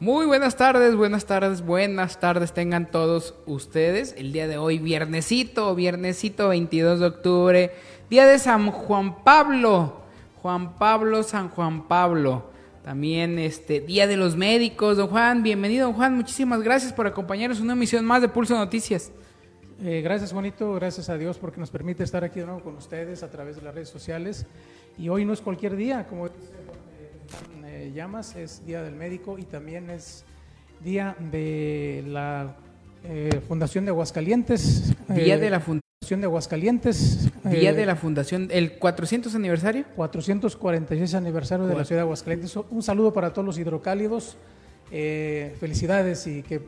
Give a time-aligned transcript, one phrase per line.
[0.00, 4.14] Muy buenas tardes, buenas tardes, buenas tardes tengan todos ustedes.
[4.16, 7.72] El día de hoy, viernesito, viernesito 22 de octubre,
[8.08, 10.02] día de San Juan Pablo.
[10.40, 12.44] Juan Pablo, San Juan Pablo.
[12.84, 14.98] También este Día de los Médicos.
[14.98, 16.14] Don Juan, bienvenido, don Juan.
[16.14, 19.10] Muchísimas gracias por acompañarnos en una emisión más de Pulso Noticias.
[19.82, 20.74] Eh, gracias, Juanito.
[20.74, 23.62] Gracias a Dios porque nos permite estar aquí de nuevo con ustedes a través de
[23.62, 24.46] las redes sociales.
[24.96, 26.67] Y hoy no es cualquier día, como dice
[27.78, 30.24] eh, Llamas, es Día del Médico y también es
[30.82, 32.56] Día de la
[33.04, 34.94] eh, Fundación de Aguascalientes.
[35.08, 37.30] Día de la Fundación de Aguascalientes.
[37.44, 39.84] Día de la Fundación, el 400 aniversario.
[39.94, 42.56] 446 aniversario de la ciudad de Aguascalientes.
[42.56, 44.36] Un saludo para todos los hidrocálidos.
[44.90, 46.62] felicidades y que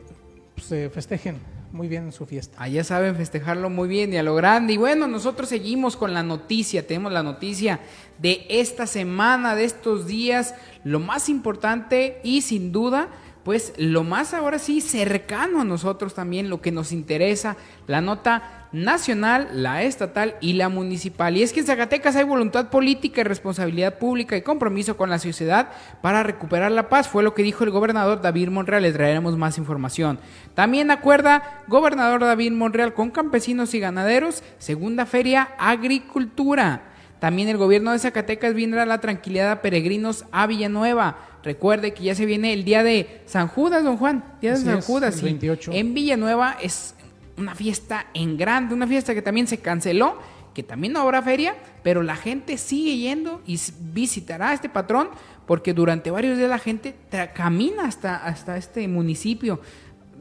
[0.57, 1.37] se festejen
[1.73, 2.61] muy bien su fiesta.
[2.61, 4.73] Allá saben festejarlo muy bien y a lo grande.
[4.73, 7.79] Y bueno, nosotros seguimos con la noticia, tenemos la noticia
[8.19, 13.09] de esta semana, de estos días, lo más importante y sin duda
[13.43, 18.67] pues lo más ahora sí cercano a nosotros también, lo que nos interesa, la nota
[18.71, 21.35] nacional, la estatal y la municipal.
[21.35, 25.19] Y es que en Zacatecas hay voluntad política y responsabilidad pública y compromiso con la
[25.19, 25.69] sociedad
[26.01, 29.57] para recuperar la paz, fue lo que dijo el gobernador David Monreal, le traeremos más
[29.57, 30.19] información.
[30.53, 36.83] También acuerda gobernador David Monreal con campesinos y ganaderos, segunda feria agricultura.
[37.19, 41.17] También el gobierno de Zacatecas vendrá la tranquilidad a peregrinos a Villanueva.
[41.43, 44.23] Recuerde que ya se viene el día de San Judas, don Juan.
[44.41, 45.21] Día de San Judas.
[45.21, 45.71] 28.
[45.73, 46.95] En Villanueva es
[47.37, 50.17] una fiesta en grande, una fiesta que también se canceló,
[50.53, 53.59] que también no habrá feria, pero la gente sigue yendo y
[53.93, 55.09] visitará a este patrón
[55.47, 56.95] porque durante varios días la gente
[57.33, 59.59] camina hasta, hasta este municipio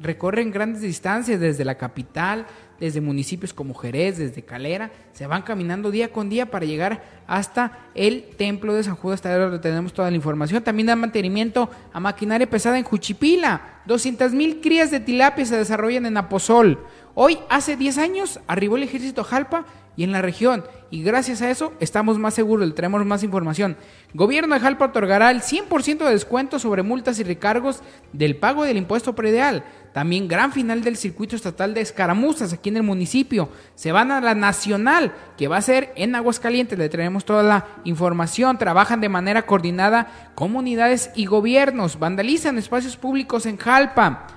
[0.01, 2.47] recorren grandes distancias desde la capital,
[2.81, 7.79] desde municipios como Jerez, desde Calera, se van caminando día con día para llegar hasta
[7.95, 10.63] el templo de San Judas Tadeo, donde tenemos toda la información.
[10.65, 13.83] También dan mantenimiento a maquinaria pesada en Juchipila.
[13.87, 16.79] 200 mil crías de tilapia se desarrollan en Aposol.
[17.15, 19.67] Hoy, hace 10 años, arribó el ejército Jalpa
[20.01, 20.65] y en la región.
[20.91, 23.77] Y gracias a eso estamos más seguros, le traemos más información.
[24.15, 27.83] Gobierno de Jalpa otorgará el 100% de descuento sobre multas y recargos
[28.15, 29.63] del pago del impuesto predial.
[29.93, 33.51] También gran final del circuito estatal de escaramuzas aquí en el municipio.
[33.75, 36.79] Se van a la nacional, que va a ser en Aguascalientes.
[36.79, 38.57] Le traemos toda la información.
[38.57, 41.99] Trabajan de manera coordinada comunidades y gobiernos.
[41.99, 44.29] Vandalizan espacios públicos en Jalpa.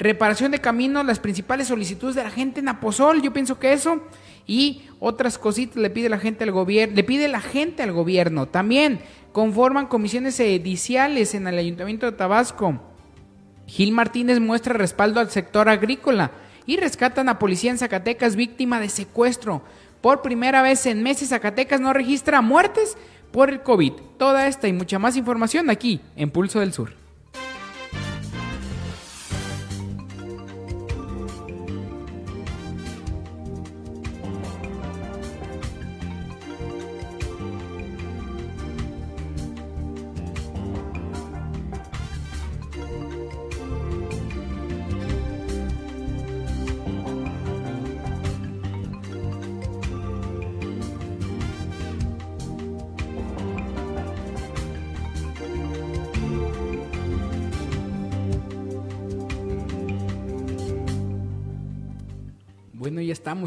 [0.00, 3.22] Reparación de caminos, las principales solicitudes de la gente en Aposol.
[3.22, 4.02] Yo pienso que eso
[4.46, 8.46] y otras cositas le pide la gente al gobierno, le pide la gente al gobierno.
[8.46, 9.00] También
[9.32, 12.80] conforman comisiones ediciales en el Ayuntamiento de Tabasco.
[13.66, 16.30] Gil Martínez muestra respaldo al sector agrícola
[16.66, 19.62] y rescatan a policía en Zacatecas víctima de secuestro.
[20.00, 22.96] Por primera vez en meses Zacatecas no registra muertes
[23.32, 23.92] por el COVID.
[24.18, 27.05] Toda esta y mucha más información aquí en Pulso del Sur.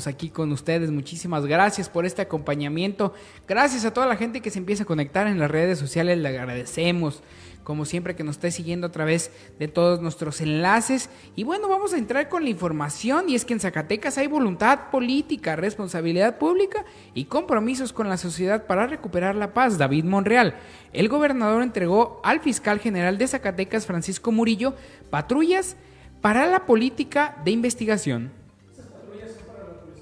[0.08, 0.92] Aquí con ustedes.
[0.92, 3.14] Muchísimas gracias por este acompañamiento.
[3.48, 6.18] Gracias a toda la gente que se empieza a conectar en las redes sociales.
[6.18, 7.22] Le agradecemos,
[7.64, 11.10] como siempre, que nos esté siguiendo a través de todos nuestros enlaces.
[11.36, 13.30] Y bueno, vamos a entrar con la información.
[13.30, 18.66] Y es que en Zacatecas hay voluntad política, responsabilidad pública y compromisos con la sociedad
[18.66, 19.78] para recuperar la paz.
[19.78, 20.56] David Monreal,
[20.94, 24.76] el gobernador, entregó al fiscal general de Zacatecas, Francisco Murillo,
[25.10, 25.76] patrullas
[26.22, 28.39] para la política de investigación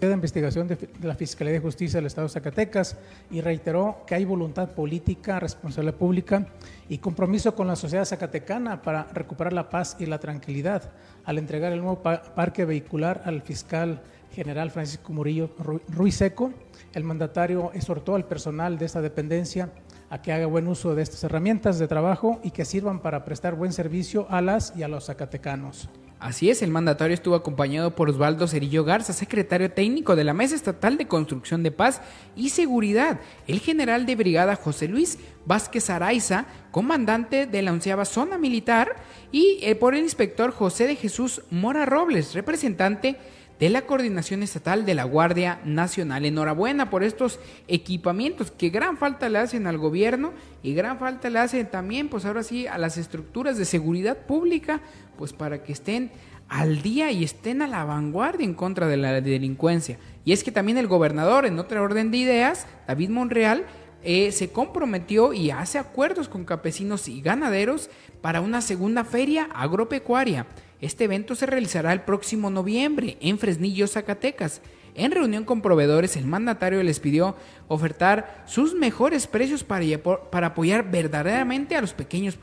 [0.06, 2.98] de investigación de la Fiscalía de Justicia del Estado de Zacatecas
[3.32, 6.48] y reiteró que hay voluntad política, responsabilidad pública
[6.88, 10.92] y compromiso con la sociedad zacatecana para recuperar la paz y la tranquilidad
[11.26, 14.02] al entregar el nuevo parque vehicular al fiscal
[14.32, 15.50] general Francisco Murillo
[15.90, 16.54] Ruiz Seco.
[16.94, 19.72] El mandatario exhortó al personal de esta dependencia
[20.10, 23.56] a que haga buen uso de estas herramientas de trabajo y que sirvan para prestar
[23.56, 25.90] buen servicio a las y a los zacatecanos.
[26.20, 30.56] Así es, el mandatario estuvo acompañado por Osvaldo Cerillo Garza, secretario técnico de la Mesa
[30.56, 32.02] Estatal de Construcción de Paz
[32.36, 38.40] y Seguridad, el general de brigada José Luis Vázquez Araiza, comandante de la onceava zona
[38.40, 38.96] militar,
[39.32, 43.18] y eh, por el inspector José de Jesús Mora Robles, representante
[43.60, 46.26] de la Coordinación Estatal de la Guardia Nacional.
[46.26, 51.40] Enhorabuena por estos equipamientos que gran falta le hacen al gobierno y gran falta le
[51.40, 54.82] hacen también, pues ahora sí, a las estructuras de seguridad pública,
[55.18, 56.12] pues para que estén
[56.50, 59.98] al día y estén a la vanguardia en contra de la delincuencia.
[60.24, 63.66] Y es que también el gobernador, en otra orden de ideas, David Monreal,
[64.04, 67.90] eh, se comprometió y hace acuerdos con campesinos y ganaderos
[68.22, 70.46] para una segunda feria agropecuaria.
[70.80, 74.62] Este evento se realizará el próximo noviembre en Fresnillo, Zacatecas.
[74.94, 77.36] En reunión con proveedores, el mandatario les pidió
[77.68, 79.86] ofertar sus mejores precios para,
[80.32, 82.36] para apoyar verdaderamente a los pequeños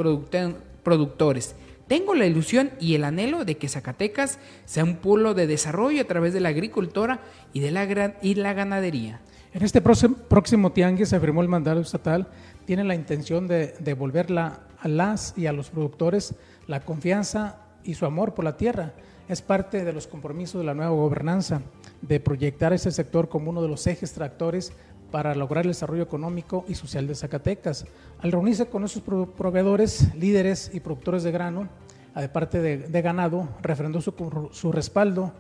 [0.83, 1.55] productores.
[1.87, 6.07] Tengo la ilusión y el anhelo de que Zacatecas sea un polo de desarrollo a
[6.07, 7.21] través de la agricultura
[7.53, 9.21] y de la, y la ganadería.
[9.53, 12.27] En este próximo, tianguis, afirmó el mandato estatal,
[12.65, 16.35] tiene la intención de devolver a las y a los productores
[16.67, 18.95] la confianza y su amor por la tierra.
[19.29, 21.63] Es parte de los compromisos de la nueva gobernanza,
[22.03, 24.73] de proyectar ese sector como uno de los ejes tractores
[25.15, 27.87] para lograr el desarrollo económico y social de Zacatecas.
[28.19, 31.69] Al reunirse con esos proveedores, líderes y productores de grano,
[32.17, 34.13] de parte de, ganado, refrendó su,
[34.51, 35.33] su respaldo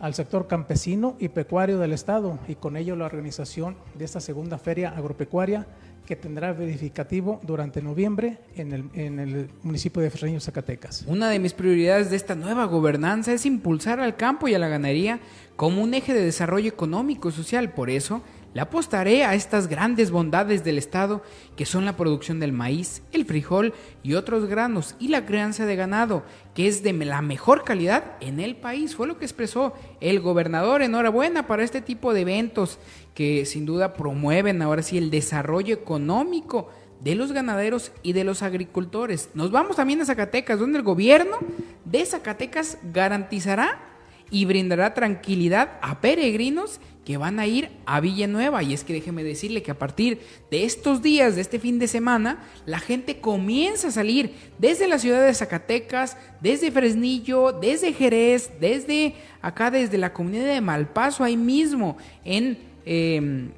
[0.00, 4.58] al sector campesino y pecuario del Estado y con ello la organización de esta segunda
[4.58, 5.64] feria agropecuaria
[6.06, 11.04] que tendrá verificativo durante noviembre en el, en el municipio de Ferreño, Zacatecas.
[11.06, 14.66] Una de mis prioridades de esta nueva gobernanza es impulsar al campo y a la
[14.66, 15.20] ganadería
[15.54, 17.70] como un eje de desarrollo económico y social.
[17.70, 21.22] Por eso, le apostaré a estas grandes bondades del Estado
[21.56, 25.76] que son la producción del maíz, el frijol y otros granos y la crianza de
[25.76, 26.24] ganado,
[26.54, 28.96] que es de la mejor calidad en el país.
[28.96, 30.82] Fue lo que expresó el gobernador.
[30.82, 32.78] Enhorabuena para este tipo de eventos
[33.14, 36.68] que sin duda promueven ahora sí el desarrollo económico
[37.00, 39.30] de los ganaderos y de los agricultores.
[39.34, 41.38] Nos vamos también a Zacatecas, donde el gobierno
[41.84, 43.86] de Zacatecas garantizará
[44.30, 48.62] y brindará tranquilidad a peregrinos que van a ir a Villanueva.
[48.62, 50.20] Y es que déjeme decirle que a partir
[50.50, 54.98] de estos días, de este fin de semana, la gente comienza a salir desde la
[54.98, 61.36] ciudad de Zacatecas, desde Fresnillo, desde Jerez, desde acá, desde la comunidad de Malpaso, ahí
[61.36, 63.50] mismo en, em,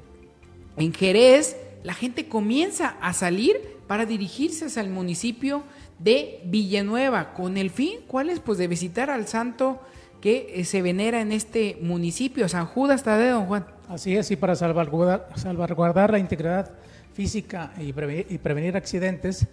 [0.77, 5.63] en Jerez, la gente comienza a salir para dirigirse hacia el municipio
[5.99, 8.39] de Villanueva, con el fin, ¿cuál es?
[8.39, 9.79] Pues de visitar al santo
[10.23, 13.65] que eh, se venera en este municipio, San Judas Tadeo, don Juan.
[13.89, 16.71] Así es, y para salvaguardar, salvaguardar la integridad
[17.11, 19.47] física y prevenir, accidentes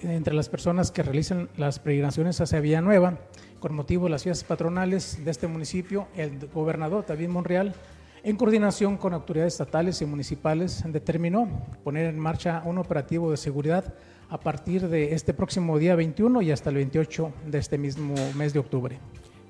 [0.00, 3.18] entre las personas que realizan las peregrinaciones hacia Villanueva,
[3.60, 7.74] con motivo de las fiestas patronales de este municipio, el gobernador David Monreal,
[8.22, 13.92] en coordinación con autoridades estatales y municipales, determinó poner en marcha un operativo de seguridad
[14.30, 18.54] a partir de este próximo día 21 y hasta el 28 de este mismo mes
[18.54, 18.98] de octubre.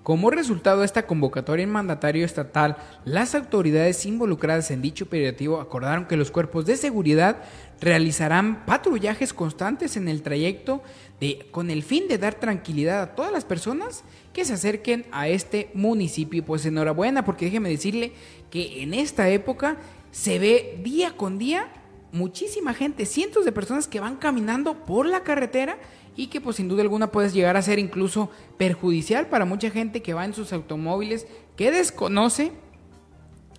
[0.04, 6.04] Como resultado de esta convocatoria en mandatario estatal, las autoridades involucradas en dicho operativo acordaron
[6.04, 7.38] que los cuerpos de seguridad
[7.80, 10.82] realizarán patrullajes constantes en el trayecto
[11.20, 14.04] de, con el fin de dar tranquilidad a todas las personas
[14.34, 16.44] que se acerquen a este municipio.
[16.44, 18.12] Pues enhorabuena, porque déjeme decirle
[18.50, 19.78] que en esta época
[20.10, 21.72] se ve día con día
[22.12, 25.78] muchísima gente, cientos de personas que van caminando por la carretera
[26.16, 30.02] y que pues sin duda alguna puedes llegar a ser incluso perjudicial para mucha gente
[30.02, 31.26] que va en sus automóviles,
[31.56, 32.52] que desconoce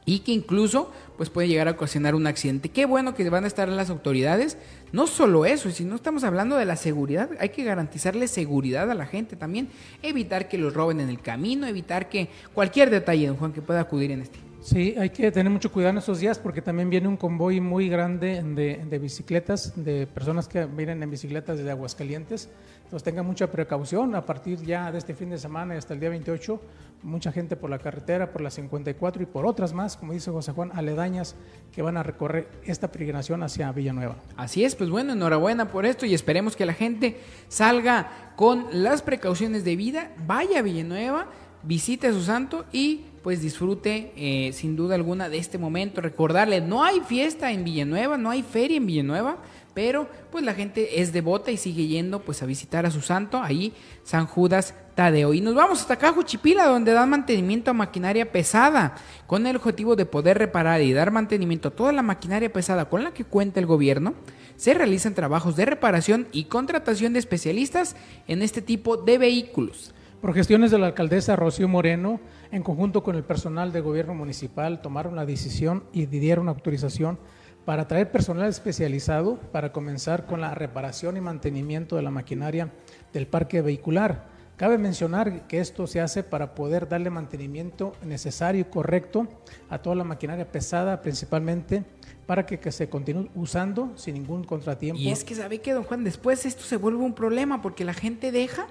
[0.05, 2.69] y que incluso pues puede llegar a ocasionar un accidente.
[2.69, 4.57] Qué bueno que van a estar las autoridades.
[4.91, 8.95] No solo eso, si no estamos hablando de la seguridad, hay que garantizarle seguridad a
[8.95, 9.69] la gente también,
[10.01, 13.81] evitar que los roben en el camino, evitar que cualquier detalle, don Juan, que pueda
[13.81, 14.44] acudir en este.
[14.65, 17.87] Sí, hay que tener mucho cuidado en estos días porque también viene un convoy muy
[17.87, 22.49] grande de, bicicletas, de personas que vienen en bicicletas desde Aguascalientes.
[22.83, 25.99] Entonces tengan mucha precaución a partir ya de este fin de semana y hasta el
[25.99, 26.59] día 28.
[27.03, 30.51] Mucha gente por la carretera, por la 54 y por otras más, como dice José
[30.51, 31.35] Juan, aledañas
[31.71, 34.15] que van a recorrer esta peregrinación hacia Villanueva.
[34.35, 37.19] Así es, pues bueno, enhorabuena por esto y esperemos que la gente
[37.49, 41.27] salga con las precauciones de vida, vaya a Villanueva,
[41.65, 45.99] visite a su santo y pues disfrute eh, sin duda alguna de este momento.
[45.99, 49.37] Recordarle, no hay fiesta en Villanueva, no hay feria en Villanueva,
[49.73, 53.41] pero pues la gente es devota y sigue yendo pues a visitar a su santo,
[53.41, 55.33] ahí San Judas Tadeo.
[55.33, 58.93] Y nos vamos hasta acá, Juchipila, donde dan mantenimiento a maquinaria pesada,
[59.25, 63.03] con el objetivo de poder reparar y dar mantenimiento a toda la maquinaria pesada con
[63.03, 64.13] la que cuenta el gobierno.
[64.55, 67.95] Se realizan trabajos de reparación y contratación de especialistas
[68.27, 69.94] en este tipo de vehículos.
[70.21, 72.19] Por gestiones de la alcaldesa Rocío Moreno,
[72.51, 77.19] en conjunto con el personal de gobierno municipal, tomaron la decisión y dieron autorización
[77.65, 82.71] para traer personal especializado para comenzar con la reparación y mantenimiento de la maquinaria
[83.11, 84.33] del parque vehicular.
[84.55, 89.27] Cabe mencionar que esto se hace para poder darle mantenimiento necesario y correcto
[89.69, 91.83] a toda la maquinaria pesada, principalmente
[92.25, 95.01] para que, se continúe usando sin ningún contratiempo.
[95.01, 97.93] Y es que sabe que, don Juan, después esto se vuelve un problema porque la
[97.93, 98.67] gente deja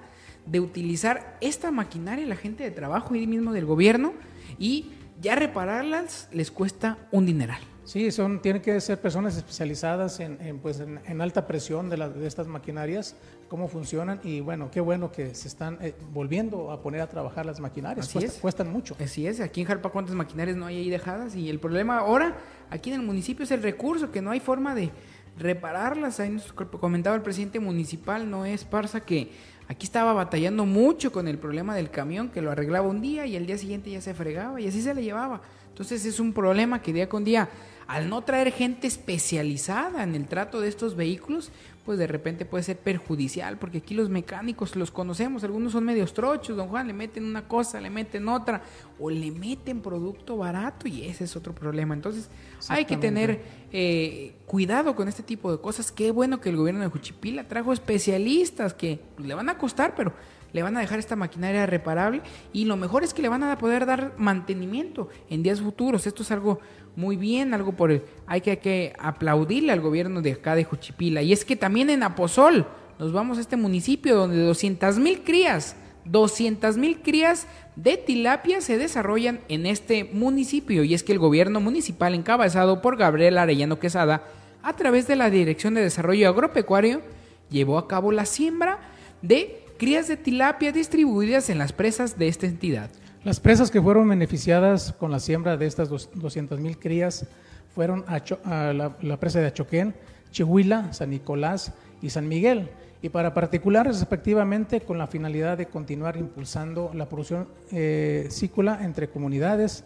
[0.47, 4.13] de utilizar esta maquinaria, la gente de trabajo y mismo del gobierno,
[4.59, 7.61] y ya repararlas les cuesta un dineral.
[7.85, 12.47] Sí, son, tienen que ser personas especializadas en, pues, en, alta presión de, de, estas
[12.47, 13.15] maquinarias,
[13.47, 17.45] cómo funcionan y bueno, qué bueno que se están eh, volviendo a poner a trabajar
[17.45, 18.39] las maquinarias, Así es.
[18.41, 18.97] cuestan mucho.
[18.99, 22.39] Así es, aquí en Jalpa cuántas maquinarias no hay ahí dejadas y el problema ahora
[22.71, 24.91] aquí en el municipio es el recurso, que no hay forma de
[25.39, 26.21] repararlas.
[26.21, 29.31] Ahí nos comentaba el presidente municipal, no es Parsa, que
[29.69, 33.37] aquí estaba batallando mucho con el problema del camión, que lo arreglaba un día y
[33.37, 35.41] el día siguiente ya se fregaba y así se le llevaba.
[35.69, 37.49] Entonces es un problema que día con día
[37.87, 41.51] al no traer gente especializada en el trato de estos vehículos,
[41.85, 46.15] pues de repente puede ser perjudicial, porque aquí los mecánicos los conocemos, algunos son medios
[46.15, 48.63] trochos, don Juan, le meten una cosa, le meten otra,
[48.99, 51.95] o le meten producto barato y ese es otro problema.
[51.95, 52.31] Entonces
[52.69, 55.93] hay que tener eh, cuidado con este tipo de cosas.
[55.93, 60.15] Qué bueno que el gobierno de Juchipila trajo especialistas que le van a costar, pero
[60.55, 62.23] le van a dejar esta maquinaria reparable
[62.53, 66.07] y lo mejor es que le van a poder dar mantenimiento en días futuros.
[66.07, 66.61] Esto es algo
[66.97, 71.23] muy bien, algo por el, hay que, que aplaudirle al gobierno de acá de Juchipila.
[71.23, 72.67] Y es que también en Aposol
[72.99, 77.47] nos vamos a este municipio donde 200 mil crías, 200 mil crías
[77.77, 80.85] de tilapia se desarrollan en este municipio.
[80.85, 84.25] Y es que el gobierno municipal encabezado por Gabriel Arellano Quesada,
[84.63, 87.03] a través de la Dirección de Desarrollo Agropecuario,
[87.51, 88.79] llevó a cabo la siembra
[89.21, 92.91] de crías de tilapia distribuidas en las presas de esta entidad.
[93.25, 97.27] Las presas que fueron beneficiadas con la siembra de estas 200.000 crías
[97.75, 99.95] fueron la, presa de Achoquén,
[100.31, 102.69] Chihuila, San Nicolás y San Miguel,
[103.01, 109.09] y para particulares respectivamente con la finalidad de continuar impulsando la producción eh, cícula entre
[109.09, 109.85] comunidades.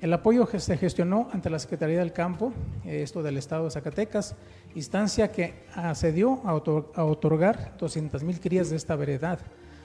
[0.00, 2.54] El apoyo se gestionó ante la Secretaría del Campo,
[2.86, 4.34] eh, esto del Estado de Zacatecas,
[4.74, 9.40] instancia que accedió a, otorgar 200.000 crías de esta variedad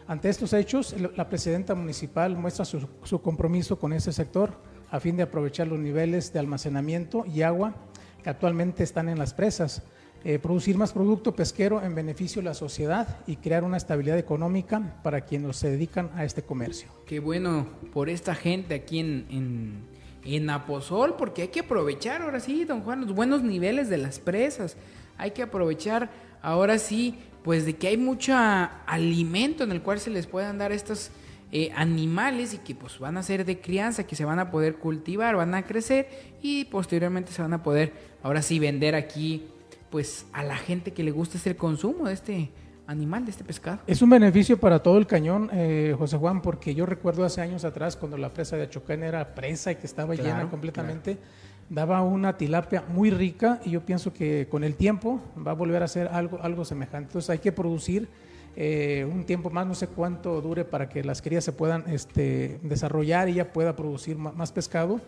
[0.07, 4.51] ante estos hechos, la presidenta municipal muestra su, compromiso con este sector
[4.91, 7.73] a fin de aprovechar los niveles de almacenamiento y agua
[8.21, 9.83] que actualmente están en las presas,
[10.23, 14.99] eh, producir más producto pesquero en beneficio de la sociedad y crear una estabilidad económica
[15.03, 16.89] para quienes se dedican a este comercio.
[17.05, 19.83] Qué bueno por esta gente aquí en, en,
[20.25, 24.19] en Aposol, porque hay que aprovechar ahora sí, don Juan, los buenos niveles de las
[24.19, 24.77] presas.
[25.17, 26.09] Hay que aprovechar
[26.41, 30.71] ahora sí pues de que hay mucho alimento en el cual se les puedan dar
[30.71, 31.11] estos
[31.51, 34.77] eh, animales y que pues van a ser de crianza, que se van a poder
[34.77, 36.07] cultivar, van a crecer
[36.41, 39.45] y posteriormente se van a poder ahora sí vender aquí
[39.91, 42.49] pues a la gente que le gusta este consumo de este
[42.87, 43.79] animal, de este pescado.
[43.85, 47.63] Es un beneficio para todo el cañón, eh, José Juan, porque yo recuerdo hace años
[47.65, 51.17] atrás cuando la presa de Achocán era presa y que estaba llena completamente
[51.73, 55.81] daba una tilapia muy rica y yo pienso que con el tiempo va a volver
[55.81, 57.09] a ser algo, algo semejante.
[57.09, 58.07] Entonces hay que producir
[58.55, 62.59] eh, un tiempo más, no sé cuánto dure para que las crías se puedan este,
[62.61, 65.01] desarrollar y ya pueda producir más pescado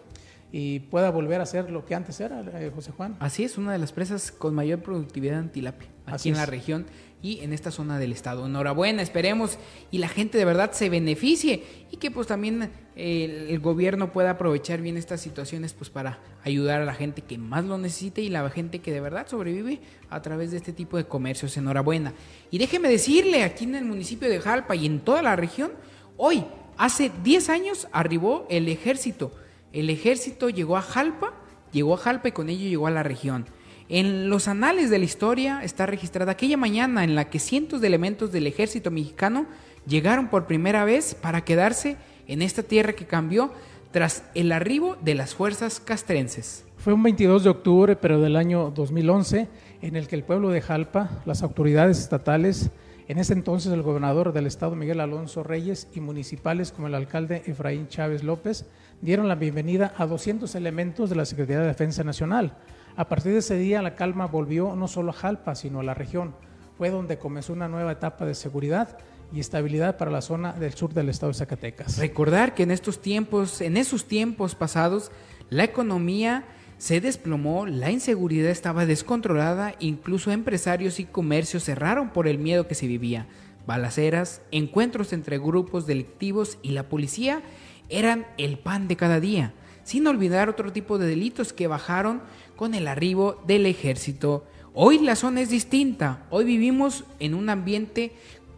[0.51, 3.15] y pueda volver a ser lo que antes era, eh, José Juan.
[3.19, 6.85] Así es, una de las presas con mayor productividad en tilapia aquí en la región
[7.25, 8.45] y en esta zona del estado.
[8.45, 9.57] Enhorabuena, esperemos
[9.89, 14.29] y la gente de verdad se beneficie y que pues también eh, el, gobierno pueda
[14.29, 18.29] aprovechar bien estas situaciones pues para ayudar a la gente que más lo necesite y
[18.29, 19.79] la gente que de verdad sobrevive
[20.11, 21.57] a través de este tipo de comercios.
[21.57, 22.13] Enhorabuena.
[22.51, 25.71] Y déjeme decirle, aquí en el municipio de Jalpa y en toda la región,
[26.17, 26.45] hoy,
[26.77, 29.31] hace 10 años, arribó el ejército.
[29.73, 31.33] El ejército llegó a Jalpa,
[31.71, 33.47] llegó a Jalpa y con ello llegó a la región.
[33.87, 37.87] En los anales de la historia está registrada aquella mañana en la que cientos de
[37.87, 39.45] elementos del ejército mexicano
[39.85, 41.95] llegaron por primera vez para quedarse
[42.27, 43.51] en esta tierra que cambió
[43.91, 46.65] tras el arribo de las fuerzas castrenses.
[46.77, 49.47] Fue un 22 de octubre, pero del año 2011,
[49.83, 52.71] en el que el pueblo de Jalpa, las autoridades estatales,
[53.07, 57.43] en ese entonces el gobernador del estado Miguel Alonso Reyes y municipales como el alcalde
[57.45, 58.65] Efraín Chávez López,
[59.01, 62.57] dieron la bienvenida a 200 elementos de la Secretaría de Defensa Nacional
[62.97, 65.93] a partir de ese día la calma volvió no solo a Jalpa, sino a la
[65.93, 66.35] región.
[66.77, 68.97] Fue donde comenzó una nueva etapa de seguridad
[69.33, 71.97] y estabilidad para la zona del sur del estado de Zacatecas.
[71.97, 75.11] Recordar que en estos tiempos, en esos tiempos pasados,
[75.49, 76.45] la economía
[76.77, 82.75] se desplomó, la inseguridad estaba descontrolada, incluso empresarios y comercios cerraron por el miedo que
[82.75, 83.27] se vivía.
[83.65, 87.41] Balaceras, encuentros entre grupos delictivos y la policía
[87.89, 89.53] eran el pan de cada día,
[89.85, 92.21] sin olvidar otro tipo de delitos que bajaron
[92.57, 94.43] con el arribo del ejército.
[94.73, 98.11] Hoy la zona es distinta, hoy vivimos en un ambiente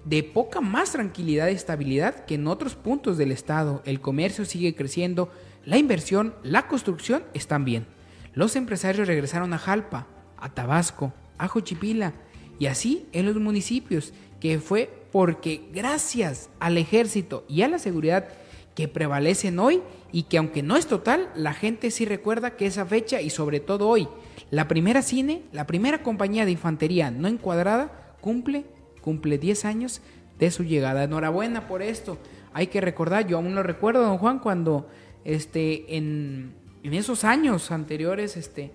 [0.05, 3.83] de poca más tranquilidad y estabilidad que en otros puntos del estado.
[3.85, 5.29] El comercio sigue creciendo,
[5.65, 7.85] la inversión, la construcción están bien.
[8.33, 10.07] Los empresarios regresaron a Jalpa,
[10.37, 12.13] a Tabasco, a Jochipila
[12.57, 18.29] y así en los municipios, que fue porque gracias al ejército y a la seguridad
[18.77, 19.81] que prevalecen hoy
[20.11, 23.59] y que aunque no es total, la gente sí recuerda que esa fecha y sobre
[23.59, 24.07] todo hoy,
[24.51, 28.65] la primera cine, la primera compañía de infantería no encuadrada cumple
[29.01, 30.01] cumple 10 años
[30.37, 31.05] de su llegada.
[31.05, 32.19] Enhorabuena por esto.
[32.53, 34.87] Hay que recordar, yo aún lo recuerdo, don Juan, cuando
[35.25, 36.53] este, en,
[36.83, 38.69] esos años anteriores este,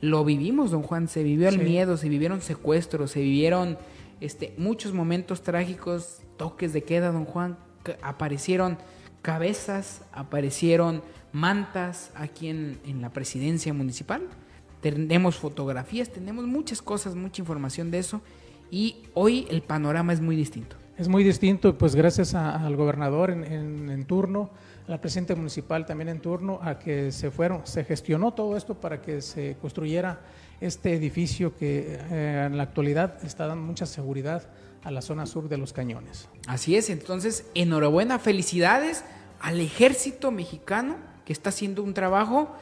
[0.00, 1.08] lo vivimos, don Juan.
[1.08, 3.76] Se vivió el miedo, se vivieron secuestros, se vivieron
[4.20, 7.58] este, muchos momentos trágicos, toques de queda, don Juan.
[8.02, 8.78] Aparecieron
[9.22, 14.22] cabezas, aparecieron mantas aquí en, en la presidencia municipal.
[14.80, 18.20] Tenemos fotografías, tenemos muchas cosas, mucha información de eso
[18.70, 20.76] y hoy el panorama es muy distinto.
[20.98, 24.50] Es muy distinto, pues gracias al gobernador en, turno,
[24.88, 28.74] a la presidenta municipal también en turno, a que se fueron, se gestionó todo esto
[28.74, 30.18] para que se construyera
[30.60, 34.42] este edificio que eh, en la actualidad está dando mucha seguridad
[34.82, 36.28] a la zona sur de los cañones.
[36.46, 39.04] Así es, entonces enhorabuena, felicidades
[39.40, 42.54] al ejército mexicano que está haciendo un trabajo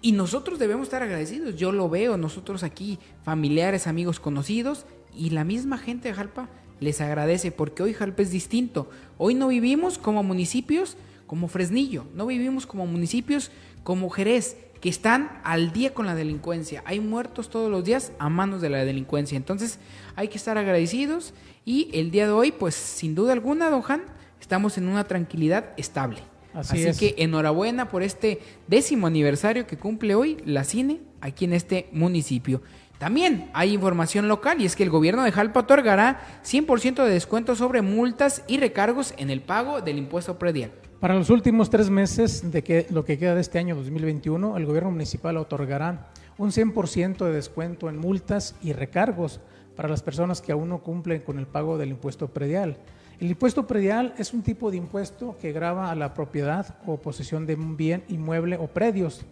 [0.00, 1.56] y nosotros debemos estar agradecidos.
[1.56, 6.48] Yo lo veo, nosotros aquí, familiares, amigos, conocidos, y la misma gente de Jalpa
[6.80, 8.88] les agradece porque hoy Jalpa es distinto.
[9.16, 10.96] Hoy no vivimos como municipios
[11.26, 13.50] como Fresnillo, no vivimos como municipios
[13.84, 16.82] como Jerez, que están al día con la delincuencia.
[16.86, 19.36] Hay muertos todos los días a manos de la delincuencia.
[19.36, 19.78] Entonces
[20.16, 24.02] hay que estar agradecidos y el día de hoy, pues sin duda alguna, don Han,
[24.40, 26.18] estamos en una tranquilidad estable.
[26.54, 31.88] Así, que enhorabuena por este décimo aniversario que cumple hoy la cine aquí en este
[31.92, 32.62] municipio.
[32.98, 37.54] También hay información local y es que el gobierno de Jalpa otorgará 100% de descuento
[37.54, 40.72] sobre multas y recargos en el pago del impuesto predial.
[41.00, 44.90] Para los últimos tres meses de lo que queda de este año 2021, el gobierno
[44.90, 49.40] municipal otorgará un 100% de descuento en multas y recargos
[49.76, 52.78] para las personas que aún no cumplen con el pago del impuesto predial.
[53.20, 57.46] El impuesto predial es un tipo de impuesto que grava a la propiedad o posesión
[57.46, 59.24] de un bien inmueble o predios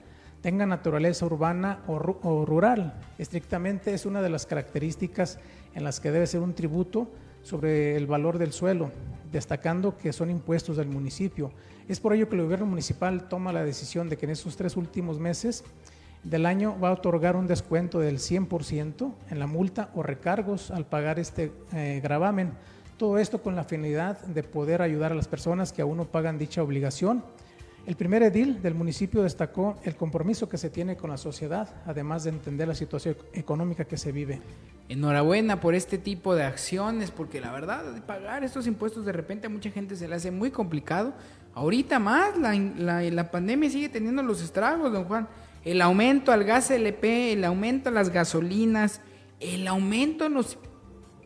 [0.46, 1.98] tenga naturaleza urbana o,
[2.46, 2.94] rural.
[3.18, 5.40] Estrictamente es una de las características
[5.74, 7.08] en las que debe ser un tributo
[7.46, 8.90] sobre el valor del suelo,
[9.30, 11.52] destacando que son impuestos del municipio.
[11.88, 14.76] Es por ello que el gobierno municipal toma la decisión de que en estos tres
[14.76, 15.62] últimos meses
[16.24, 20.86] del año va a otorgar un descuento del 100% en la multa o recargos al
[20.86, 22.50] pagar este eh, gravamen.
[22.96, 26.38] Todo esto con la finalidad de poder ayudar a las personas que aún no pagan
[26.38, 27.22] dicha obligación
[27.86, 32.24] el primer edil del municipio destacó el compromiso que se tiene con la sociedad, además
[32.24, 34.40] de entender la situación económica que se vive.
[34.88, 39.50] Enhorabuena por este tipo de acciones, porque la verdad, pagar estos impuestos de repente a
[39.50, 41.14] mucha gente se le hace muy complicado.
[41.54, 45.28] Ahorita más, la, la, pandemia sigue teniendo los estragos, don Juan.
[45.64, 49.00] El aumento al gas LP, el aumento a las gasolinas,
[49.38, 50.58] el aumento en los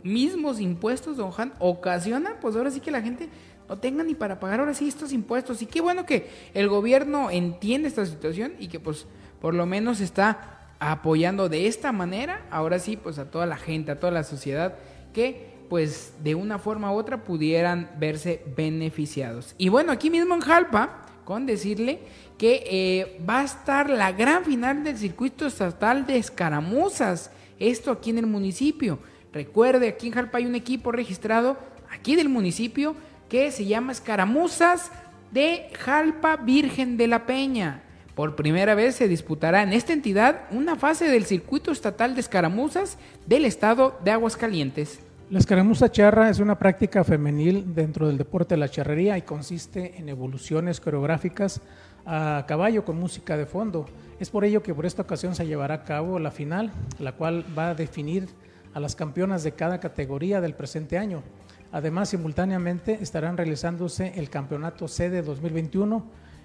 [0.03, 3.31] mismos impuestos, don Juan, ocasiona, pues ahora sí que la gente
[3.71, 5.63] no tengan ni para pagar ahora sí estos impuestos.
[5.63, 9.07] Y qué bueno que el gobierno entiende esta situación y que pues
[9.41, 13.93] por lo menos está apoyando de esta manera, ahora sí, pues a toda la gente,
[13.93, 14.75] a toda la sociedad
[15.15, 19.55] que pues de una forma u otra pudieran verse beneficiados.
[19.57, 22.01] Y bueno, aquí mismo en Jalpa, con decirle
[22.39, 27.31] que eh, va a estar la gran final del circuito estatal de escaramuzas,
[27.61, 28.99] esto aquí en el municipio.
[29.33, 31.57] Recuerde, aquí en Jalpa hay un equipo registrado
[31.89, 32.97] aquí del municipio
[33.31, 34.91] que se llama Escaramuzas
[35.31, 37.83] de Jalpa Virgen de la Peña.
[38.17, 42.99] Por primera vez se disputará en esta entidad una fase del circuito estatal de escaramuzas
[43.27, 44.99] del estado de Aguascalientes.
[45.31, 49.97] La escaramuza charra es una práctica femenil dentro del deporte de la charrería y consiste
[49.97, 51.61] en evoluciones coreográficas
[52.05, 53.87] a caballo con música de fondo.
[54.19, 57.45] Es por ello que por esta ocasión se llevará a cabo la final, la cual
[57.57, 58.27] va a definir
[58.75, 61.23] a las campeonas de cada categoría del presente año.
[61.73, 66.05] Además, simultáneamente estarán realizándose el Campeonato Sede 2021,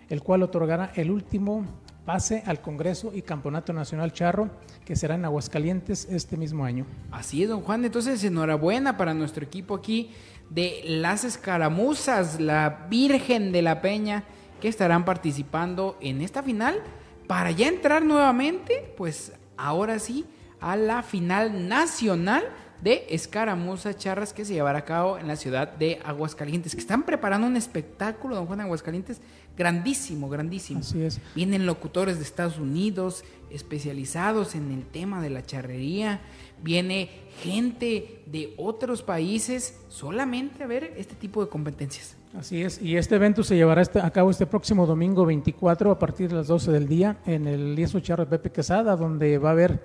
[0.10, 1.66] el cual otorgará el último
[2.06, 4.50] pase al Congreso y Campeonato Nacional Charro,
[4.86, 6.86] que será en Aguascalientes este mismo año.
[7.12, 7.84] Así es, don Juan.
[7.84, 10.12] Entonces, enhorabuena para nuestro equipo aquí
[10.52, 14.24] de las escaramuzas, la Virgen de la Peña,
[14.62, 16.76] que estarán participando en esta final
[17.28, 20.26] para ya entrar nuevamente, pues ahora sí,
[20.60, 22.44] a la final nacional
[22.82, 27.04] de escaramuzas charras que se llevará a cabo en la ciudad de Aguascalientes, que están
[27.04, 29.22] preparando un espectáculo, don Juan Aguascalientes,
[29.58, 30.82] grandísimo, grandísimo.
[30.82, 31.20] Así es.
[31.36, 36.22] Vienen locutores de Estados Unidos especializados en el tema de la charrería,
[36.62, 37.10] viene
[37.42, 42.18] gente de otros países solamente a ver este tipo de competencias.
[42.38, 46.00] Así es, y este evento se llevará este, a cabo este próximo domingo 24 a
[46.00, 49.52] partir de las 12 del día en el lienzo charro Pepe Quesada, donde va a
[49.54, 49.82] haber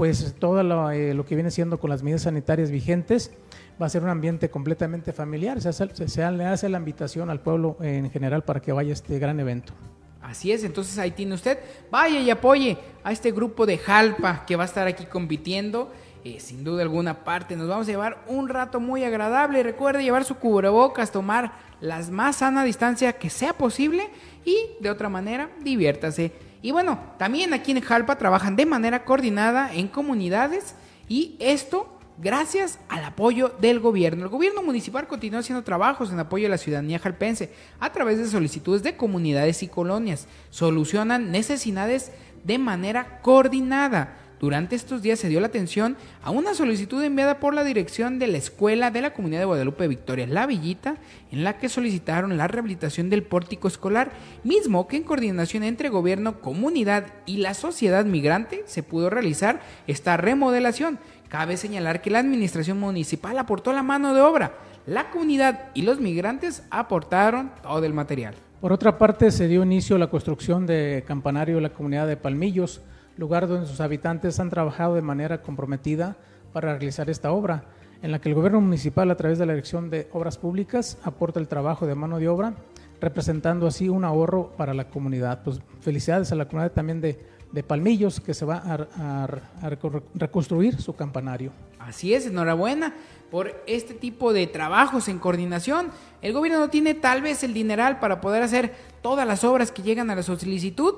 [0.00, 3.32] pues todo lo, eh, lo, que viene siendo con las medidas sanitarias vigentes.
[3.78, 7.76] Va a ser un ambiente completamente familiar, se, hace, le hace la invitación al pueblo
[7.82, 9.74] en general para que vaya a este gran evento.
[10.22, 11.58] Así es, entonces ahí tiene usted,
[11.90, 15.92] vaya y apoye a este grupo de Jalpa que va a estar aquí compitiendo
[16.24, 17.54] eh, sin duda alguna parte.
[17.54, 19.62] Nos vamos a llevar un rato muy agradable.
[19.62, 24.08] Recuerde llevar su cubrebocas, tomar las más sana distancia que sea posible
[24.46, 26.32] y de otra manera diviértase.
[26.62, 30.74] Y bueno, también aquí en Jalpa trabajan de manera coordinada en comunidades
[31.08, 34.24] y esto gracias al apoyo del gobierno.
[34.24, 38.26] El gobierno municipal continúa haciendo trabajos en apoyo a la ciudadanía jalpense a través de
[38.26, 40.26] solicitudes de comunidades y colonias.
[40.50, 42.12] Solucionan necesidades
[42.44, 44.16] de manera coordinada.
[44.40, 48.26] Durante estos días se dio la atención a una solicitud enviada por la dirección de
[48.26, 50.96] la Escuela de la Comunidad de Guadalupe Victoria La Villita,
[51.30, 56.40] en la que solicitaron la rehabilitación del pórtico escolar, mismo que en coordinación entre gobierno,
[56.40, 60.98] comunidad y la sociedad migrante se pudo realizar esta remodelación.
[61.28, 64.54] Cabe señalar que la administración municipal aportó la mano de obra,
[64.86, 68.34] la comunidad y los migrantes aportaron todo el material.
[68.62, 72.16] Por otra parte, se dio inicio a la construcción de campanario de la comunidad de
[72.16, 72.80] Palmillos,
[73.16, 76.16] lugar donde sus habitantes han trabajado de manera comprometida
[76.52, 77.64] para realizar esta obra,
[78.02, 81.38] en la que el gobierno municipal a través de la Dirección de Obras Públicas aporta
[81.38, 82.54] el trabajo de mano de obra,
[83.00, 85.42] representando así un ahorro para la comunidad.
[85.42, 87.18] Pues felicidades a la comunidad también de,
[87.52, 89.70] de Palmillos que se va a, a,
[90.14, 91.52] reconstruir su campanario.
[91.78, 92.94] Así es, enhorabuena
[93.30, 95.90] por este tipo de trabajos en coordinación.
[96.20, 99.82] El gobierno no tiene tal vez el dineral para poder hacer todas las obras que
[99.82, 100.94] llegan a la solicitud,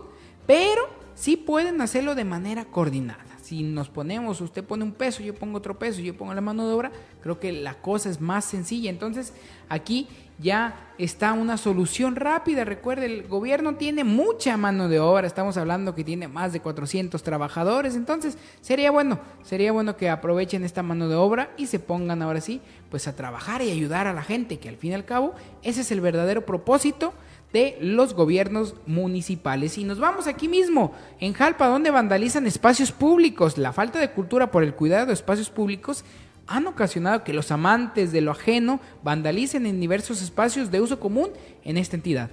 [0.46, 3.24] pero sí pueden hacerlo de manera coordinada.
[3.42, 6.66] Si nos ponemos, usted pone un peso, yo pongo otro peso, yo pongo la mano
[6.66, 8.88] de obra, creo que la cosa es más sencilla.
[8.88, 9.34] Entonces,
[9.68, 12.64] aquí ya está una solución rápida.
[12.64, 17.22] Recuerde, el gobierno tiene mucha mano de obra, estamos hablando que tiene más de 400
[17.22, 22.22] trabajadores, entonces sería bueno, sería bueno que aprovechen esta mano de obra y se pongan
[22.22, 25.04] ahora sí, pues a trabajar y ayudar a la gente, que al fin y al
[25.04, 27.12] cabo ese es el verdadero propósito
[27.52, 29.78] de los gobiernos municipales.
[29.78, 33.58] Y nos vamos aquí mismo, en Jalpa, donde vandalizan espacios públicos.
[33.58, 36.04] La falta de cultura por el cuidado de espacios públicos
[36.46, 41.30] han ocasionado que los amantes de lo ajeno vandalicen en diversos espacios de uso común
[41.64, 42.30] en esta entidad.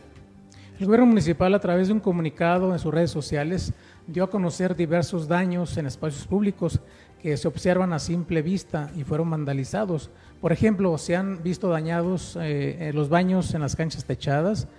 [0.79, 3.73] El gobierno municipal, a través de un comunicado en sus redes sociales,
[4.07, 6.79] dio a conocer diversos daños en espacios públicos
[7.21, 10.09] que se observan a simple vista y fueron vandalizados.
[10.39, 14.69] Por ejemplo, se han visto dañados eh, los baños en las canchas techadas,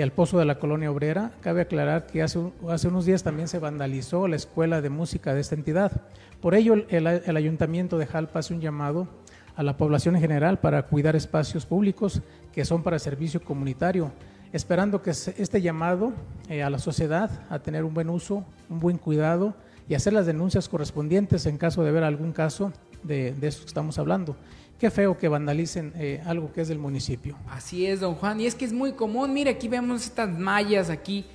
[0.00, 1.32] y al pozo de la colonia obrera.
[1.42, 5.42] Cabe aclarar que hace, hace unos días también se vandalizó la escuela de música de
[5.42, 5.92] esta entidad.
[6.40, 9.08] Por ello, el, el ayuntamiento de Jalpa hace un llamado
[9.56, 14.10] a la población en general para cuidar espacios públicos que son para servicio comunitario,
[14.54, 16.14] esperando que este llamado
[16.48, 19.52] eh, a la sociedad a tener un buen uso, un buen cuidado
[19.86, 23.66] y hacer las denuncias correspondientes en caso de haber algún caso de, de eso que
[23.66, 24.34] estamos hablando.
[24.80, 27.36] Qué feo que vandalicen eh, algo que es del municipio.
[27.50, 28.40] Así es, don Juan.
[28.40, 29.30] Y es que es muy común.
[29.34, 31.26] Mire, aquí vemos estas mallas aquí,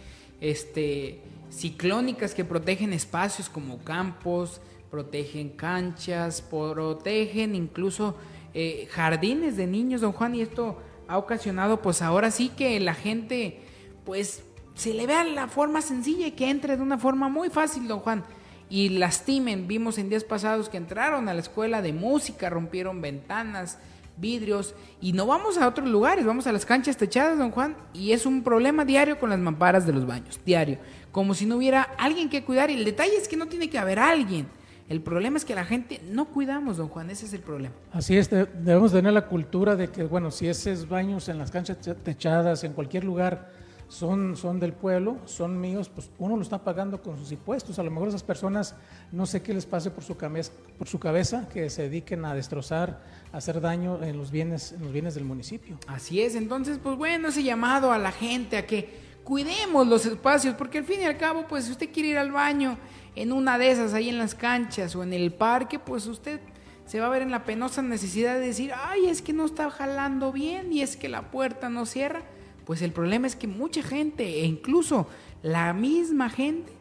[0.42, 8.16] este, ciclónicas que protegen espacios como campos, protegen canchas, protegen incluso
[8.56, 10.34] eh, jardines de niños, don Juan.
[10.34, 13.60] Y esto ha ocasionado, pues ahora sí que la gente,
[14.06, 14.42] pues,
[14.74, 18.00] se le vea la forma sencilla y que entre de una forma muy fácil, don
[18.00, 18.24] Juan
[18.70, 19.68] y lastimen.
[19.68, 23.78] Vimos en días pasados que entraron a la escuela de música, rompieron ventanas,
[24.18, 28.12] vidrios y no vamos a otros lugares, vamos a las canchas techadas, don Juan, y
[28.12, 30.78] es un problema diario con las mamparas de los baños, diario,
[31.12, 33.78] como si no hubiera alguien que cuidar y el detalle es que no tiene que
[33.78, 34.48] haber alguien.
[34.88, 37.74] El problema es que la gente no cuidamos, don Juan, ese es el problema.
[37.92, 41.80] Así es, debemos tener la cultura de que, bueno, si esos baños en las canchas
[42.04, 43.52] techadas, en cualquier lugar,
[43.96, 47.80] son, son del pueblo, son míos, pues uno lo está pagando con sus impuestos.
[47.80, 48.76] A lo mejor esas personas,
[49.14, 52.36] no sé qué les pase por su, cabeza, por su cabeza, que se dediquen a
[52.36, 55.78] destrozar, a hacer daño en los bienes, en los bienes del municipio.
[55.88, 60.56] Así es, entonces, pues bueno, ese llamado a la gente a que cuidemos los espacios,
[60.56, 62.78] porque al fin y al cabo, pues si usted quiere ir al baño
[63.16, 66.42] en una de esas, ahí en las canchas o en el parque, pues usted
[66.86, 69.72] se va a ver en la penosa necesidad de decir, ay, es que no está
[69.72, 72.24] jalando bien y es que la puerta no cierra
[72.66, 75.08] pues el problema es que mucha gente, e incluso
[75.44, 76.72] la misma gente,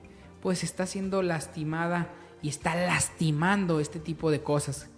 [0.42, 2.10] pues está siendo lastimada
[2.42, 4.88] y está lastimando este tipo de cosas.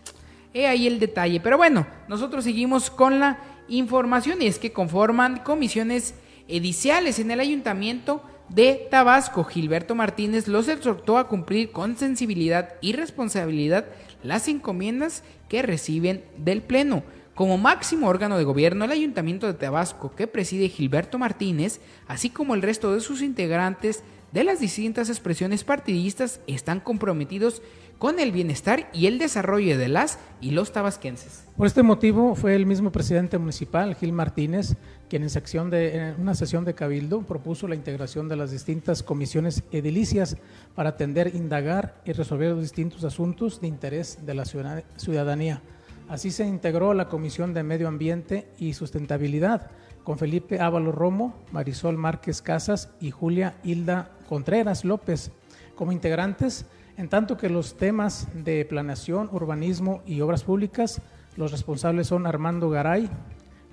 [0.54, 1.40] He ahí el detalle.
[1.40, 6.14] Pero bueno, nosotros seguimos con la información y es que conforman comisiones
[6.48, 9.44] ediciales en el ayuntamiento de Tabasco.
[9.44, 13.86] Gilberto Martínez los exhortó a cumplir con sensibilidad y responsabilidad
[14.22, 17.02] las encomiendas que reciben del Pleno.
[17.36, 22.54] Como máximo órgano de gobierno, el Ayuntamiento de Tabasco, que preside Gilberto Martínez, así como
[22.54, 27.60] el resto de sus integrantes de las distintas expresiones partidistas, están comprometidos
[27.98, 31.44] con el bienestar y el desarrollo de las y los tabasquenses.
[31.58, 34.74] Por este motivo fue el mismo presidente municipal, Gil Martínez,
[35.10, 40.38] quien en, en una sesión de cabildo propuso la integración de las distintas comisiones edilicias
[40.74, 45.60] para atender, indagar y resolver los distintos asuntos de interés de la ciudadanía.
[46.08, 49.70] Así se integró la Comisión de Medio Ambiente y Sustentabilidad
[50.04, 55.32] con Felipe Ávalo Romo, Marisol Márquez Casas y Julia Hilda Contreras López
[55.74, 56.66] como integrantes
[56.96, 61.02] en tanto que los temas de planeación, urbanismo y obras públicas,
[61.36, 63.10] los responsables son Armando Garay,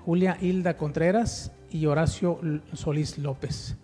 [0.04, 2.40] Julia Hilda Contreras y Horacio
[2.72, 3.76] Solís López.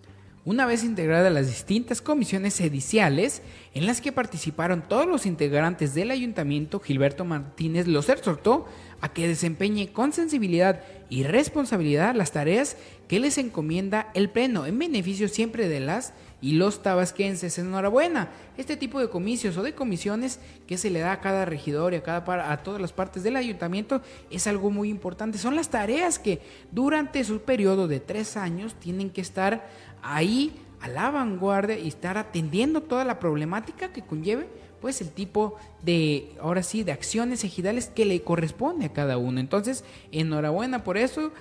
[0.47, 3.43] Una vez integradas las distintas comisiones ediciales
[3.75, 8.67] en las que participaron todos los integrantes del ayuntamiento, Gilberto Martínez los exhortó
[9.03, 14.79] a que desempeñe con sensibilidad y responsabilidad las tareas que les encomienda el Pleno en
[14.79, 17.59] beneficio siempre de las y los tabasquenses.
[17.59, 21.93] Enhorabuena, este tipo de comicios o de comisiones que se le da a cada regidor
[21.93, 24.01] y a, cada, a todas las partes del ayuntamiento
[24.31, 25.39] es algo muy importante.
[25.39, 26.41] Son las tareas que
[26.73, 29.69] durante su periodo de tres años tienen que estar
[30.03, 34.49] ahí a la vanguardia y estar atendiendo toda la problemática que conlleve
[34.81, 39.39] pues el tipo de, ahora sí, de acciones ejidales que le corresponde a cada uno.
[39.39, 41.33] Entonces, enhorabuena por eso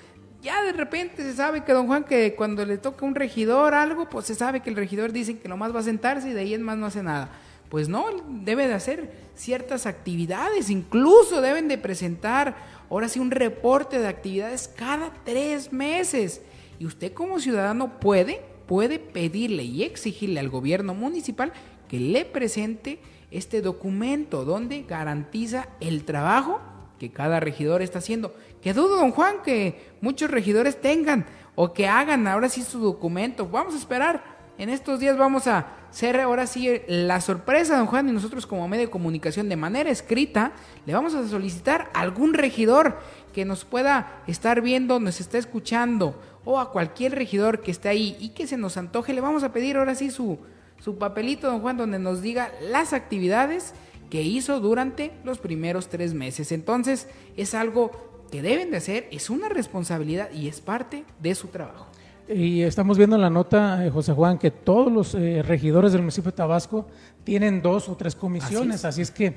[0.42, 4.10] ya de repente se sabe que don Juan, que cuando le toca un regidor algo,
[4.10, 6.54] pues se sabe que el regidor dice que nomás va a sentarse y de ahí
[6.54, 7.30] en más no hace nada.
[7.70, 12.56] Pues no, debe de hacer ciertas actividades, incluso deben de presentar
[12.90, 16.42] ahora sí un reporte de actividades cada tres meses.
[16.80, 21.52] Y usted como ciudadano puede, puede pedirle y exigirle al gobierno municipal
[21.88, 23.00] que le presente
[23.30, 26.62] este documento donde garantiza el trabajo
[27.00, 28.36] que cada regidor está haciendo.
[28.62, 33.48] Que dudo, don Juan, que muchos regidores tengan o que hagan ahora sí su documento.
[33.48, 34.40] Vamos a esperar.
[34.58, 38.68] En estos días vamos a hacer ahora sí la sorpresa, don Juan, y nosotros como
[38.68, 40.52] medio de comunicación de manera escrita,
[40.86, 43.00] le vamos a solicitar a algún regidor
[43.34, 48.18] que nos pueda estar viendo, nos está escuchando, o a cualquier regidor que esté ahí
[48.20, 50.40] y que se nos antoje, le vamos a pedir ahora sí su,
[50.80, 53.74] su papelito, don Juan, donde nos diga las actividades
[54.10, 56.52] que hizo durante los primeros tres meses.
[56.52, 57.92] Entonces es algo
[58.32, 61.88] que deben de hacer, es una responsabilidad y es parte de su trabajo.
[62.28, 66.02] Y estamos viendo en la nota, eh, José Juan, que todos los eh, regidores del
[66.02, 66.86] municipio de Tabasco
[67.24, 69.34] tienen dos o tres comisiones, así es, que,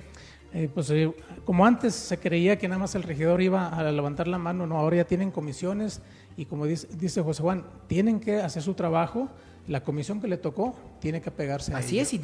[0.53, 0.93] eh, pues
[1.47, 4.77] como antes se creía que nada más el regidor iba a levantar la mano, no,
[4.77, 6.03] ahora ya tienen comisiones
[6.37, 9.31] y como dice, dice José Juan, tienen que hacer su trabajo,
[9.69, 12.21] la comisión que le tocó tiene que pegarse Así es, y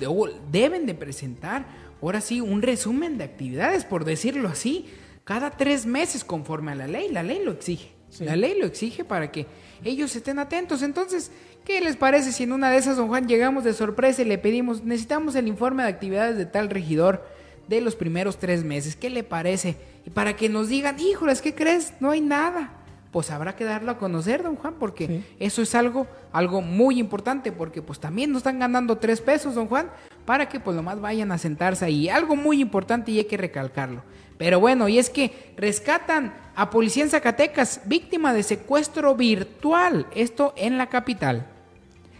[0.51, 1.66] deben de presentar
[2.03, 4.87] ahora sí, un resumen de actividades, por decirlo así,
[5.24, 7.11] cada tres meses conforme a la ley.
[7.11, 7.90] La ley lo exige.
[8.20, 9.46] La ley lo exige para que
[9.85, 10.83] ellos estén atentos.
[10.83, 11.31] Entonces,
[11.64, 14.38] ¿qué les parece si en una de esas, don Juan, llegamos de sorpresa y le
[14.38, 17.27] pedimos, necesitamos el informe de actividades de tal regidor
[17.68, 18.96] de los primeros tres meses?
[18.96, 19.77] ¿Qué le parece?
[20.07, 21.92] Y para que nos digan, híjoles, ¿qué crees?
[22.01, 22.78] No hay nada
[23.11, 27.53] pues habrá que darlo a conocer, don Juan, porque eso es algo, algo muy importante,
[27.53, 29.90] porque pues también nos están ganando tres pesos, don Juan,
[30.27, 32.09] para que pues lo más vayan a sentarse ahí.
[32.09, 34.03] Algo muy importante y hay que recalcarlo.
[34.37, 40.53] Pero bueno, y es que rescatan a policía en Zacatecas, víctima de secuestro virtual, esto
[40.57, 41.47] en la capital.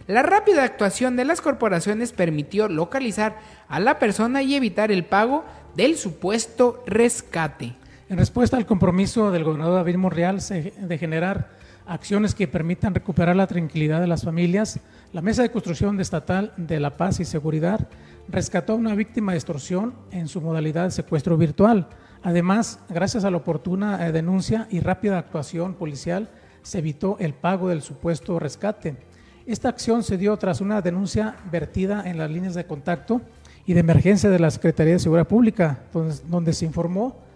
[0.07, 5.45] La rápida actuación de las corporaciones permitió localizar a la persona y evitar el pago
[5.75, 7.75] del supuesto rescate.
[8.09, 11.49] En respuesta al compromiso del gobernador David Monreal de generar
[11.85, 14.79] acciones que permitan recuperar la tranquilidad de las familias,
[15.13, 17.87] la Mesa de Construcción Estatal de la Paz y Seguridad
[18.27, 21.87] rescató a una víctima de extorsión en su modalidad de secuestro virtual.
[22.23, 26.29] Además, gracias a la oportuna eh, denuncia y rápida actuación policial,
[26.63, 28.97] se evitó el pago del supuesto rescate.
[29.45, 33.21] Esta acción se dio tras una denuncia vertida en las líneas de contacto
[33.67, 35.83] y de emergencia de la Secretaría de Seguridad Pública,
[36.27, 37.28] donde se informó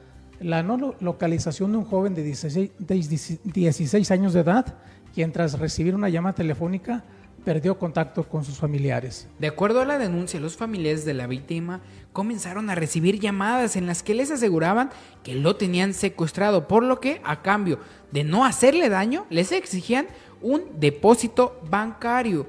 [0.43, 4.75] la no localización de un joven de 16, años de edad,
[5.13, 7.03] quien tras recibir una llamada telefónica
[7.43, 9.27] perdió contacto con sus familiares.
[9.39, 11.81] De acuerdo a la denuncia, los familiares de la víctima
[12.13, 14.91] comenzaron a recibir llamadas en las que les aseguraban
[15.23, 17.79] que lo tenían secuestrado, por lo que a cambio
[18.11, 20.07] de no hacerle daño, les exigían
[20.41, 22.47] un depósito bancario.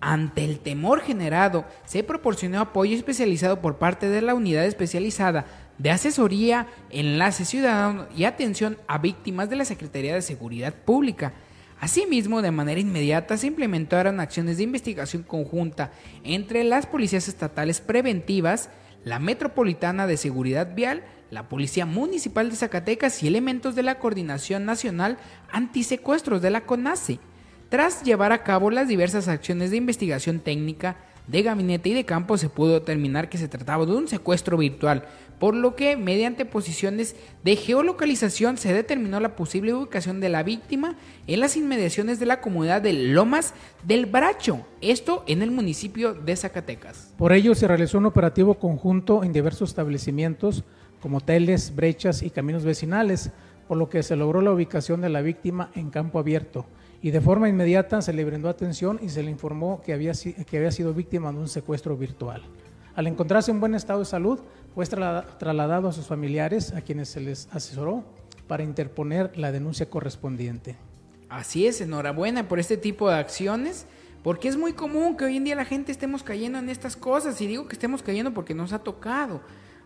[0.00, 5.46] Ante el temor generado, se proporcionó apoyo especializado por parte de la unidad especializada
[5.78, 11.34] de asesoría, enlace ciudadano y atención a víctimas de la Secretaría de Seguridad Pública.
[11.80, 15.92] Asimismo, de manera inmediata se implementaron acciones de investigación conjunta
[16.24, 18.70] entre las policías estatales preventivas,
[19.04, 24.64] la Metropolitana de Seguridad Vial, la Policía Municipal de Zacatecas y elementos de la Coordinación
[24.64, 25.18] Nacional
[25.52, 27.20] Antisecuestros de la CONACE,
[27.68, 32.38] tras llevar a cabo las diversas acciones de investigación técnica de gabinete y de campo
[32.38, 35.04] se pudo determinar que se trataba de un secuestro virtual,
[35.38, 40.96] por lo que mediante posiciones de geolocalización se determinó la posible ubicación de la víctima
[41.26, 46.36] en las inmediaciones de la comunidad de Lomas del Bracho, esto en el municipio de
[46.36, 47.14] Zacatecas.
[47.18, 50.64] Por ello se realizó un operativo conjunto en diversos establecimientos
[51.00, 53.30] como hoteles, brechas y caminos vecinales,
[53.68, 56.66] por lo que se logró la ubicación de la víctima en campo abierto
[57.02, 60.56] y de forma inmediata se le brindó atención y se le informó que había, que
[60.56, 62.42] había sido víctima de un secuestro virtual.
[62.94, 64.40] Al encontrarse en buen estado de salud,
[64.76, 68.04] fue trasladado a sus familiares, a quienes se les asesoró
[68.46, 70.76] para interponer la denuncia correspondiente.
[71.30, 73.86] Así es, enhorabuena por este tipo de acciones,
[74.22, 77.40] porque es muy común que hoy en día la gente estemos cayendo en estas cosas,
[77.40, 79.40] y digo que estemos cayendo porque nos ha tocado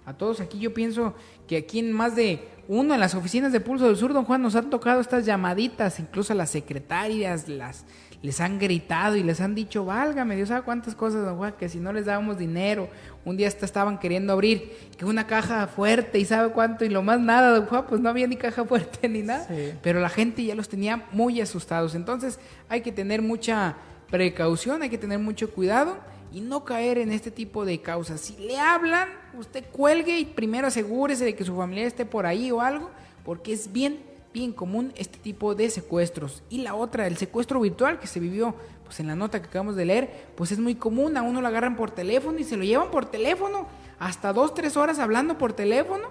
[0.07, 0.59] a todos aquí.
[0.59, 1.15] Yo pienso
[1.47, 4.43] que aquí en más de uno, en las oficinas de Pulso del Sur, don Juan,
[4.43, 7.85] nos han tocado estas llamaditas, incluso a las secretarias, las
[8.23, 11.69] les han gritado y les han dicho, válgame Dios sabe cuántas cosas, don Juan, que
[11.69, 12.89] si no les dábamos dinero,
[13.25, 17.03] un día hasta estaban queriendo abrir que una caja fuerte y sabe cuánto, y lo
[17.03, 19.47] más nada, don Juan, pues no había ni caja fuerte ni nada,
[19.83, 21.95] pero la gente ya los tenía muy asustados.
[21.95, 23.77] Entonces hay que tener mucha
[24.11, 25.97] precaución, hay que tener mucho cuidado
[26.33, 28.21] y no caer en este tipo de causas.
[28.21, 32.51] Si le hablan, usted cuelgue y primero asegúrese de que su familia esté por ahí
[32.51, 32.91] o algo,
[33.25, 36.43] porque es bien, bien común este tipo de secuestros.
[36.51, 39.77] Y la otra, el secuestro virtual que se vivió pues en la nota que acabamos
[39.77, 42.65] de leer, pues es muy común, a uno lo agarran por teléfono y se lo
[42.65, 43.69] llevan por teléfono,
[44.01, 46.09] hasta dos, tres horas hablando por teléfono,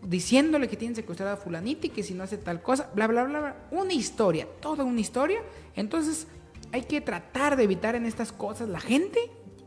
[0.00, 3.24] diciéndole que tienen secuestrada a fulanita y que si no hace tal cosa, bla, bla,
[3.24, 5.42] bla, bla, una historia, toda una historia.
[5.74, 6.28] Entonces
[6.70, 9.18] hay que tratar de evitar en estas cosas la gente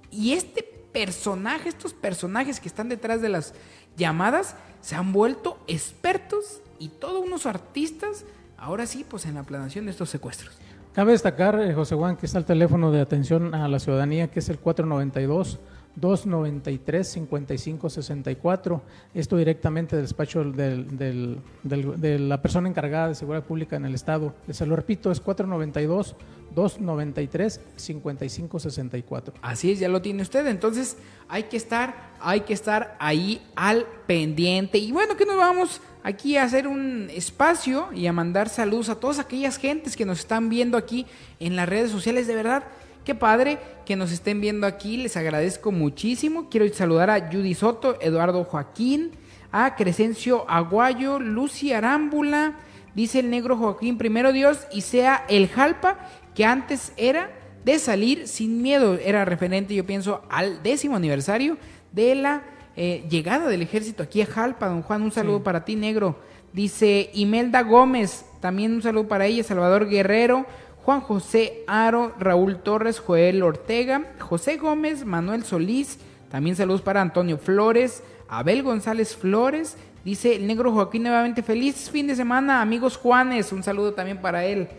[0.10, 3.54] y este personaje, estos personajes que están detrás de las
[3.98, 8.26] llamadas, se han vuelto expertos y todos unos artistas,
[8.58, 10.58] ahora sí, pues en la planeación de estos secuestros.
[10.94, 14.40] Cabe destacar, eh, José Juan, que está el teléfono de atención a la ciudadanía, que
[14.40, 15.60] es el 492.
[16.00, 18.82] 293-5564.
[19.14, 24.34] Esto directamente del despacho de la persona encargada de seguridad pública en el Estado.
[24.50, 26.16] Se lo repito, es 492
[26.56, 29.34] 293-5564.
[29.42, 30.48] Así es, ya lo tiene usted.
[30.48, 34.80] Entonces hay que estar, hay que estar ahí al pendiente.
[34.80, 38.96] Y bueno, que nos vamos aquí a hacer un espacio y a mandar saludos a
[38.96, 41.06] todas aquellas gentes que nos están viendo aquí
[41.40, 42.26] en las redes sociales.
[42.28, 42.66] De verdad,
[43.08, 44.98] qué padre que nos estén viendo aquí.
[44.98, 46.50] Les agradezco muchísimo.
[46.50, 49.12] Quiero saludar a Judy Soto, Eduardo Joaquín,
[49.50, 52.58] a Crescencio Aguayo, Lucy Arámbula.
[52.96, 56.00] Dice el negro Joaquín, primero Dios y sea el Jalpa
[56.36, 57.32] que antes era
[57.64, 58.96] de salir sin miedo.
[58.96, 61.58] Era referente, yo pienso, al décimo aniversario
[61.94, 62.44] de la
[62.76, 64.68] eh, llegada del ejército aquí a Jalpa.
[64.68, 66.20] Don Juan, un saludo para ti, negro.
[66.52, 70.46] Dice Imelda Gómez, también un saludo para ella, Salvador Guerrero,
[70.88, 76.00] Juan José Aro, Raúl Torres, Joel Ortega, José Gómez, Manuel Solís,
[76.32, 82.08] también saludos para Antonio Flores, Abel González Flores, dice el negro Joaquín nuevamente, feliz fin
[82.08, 84.70] de semana, amigos Juanes, un saludo también para él.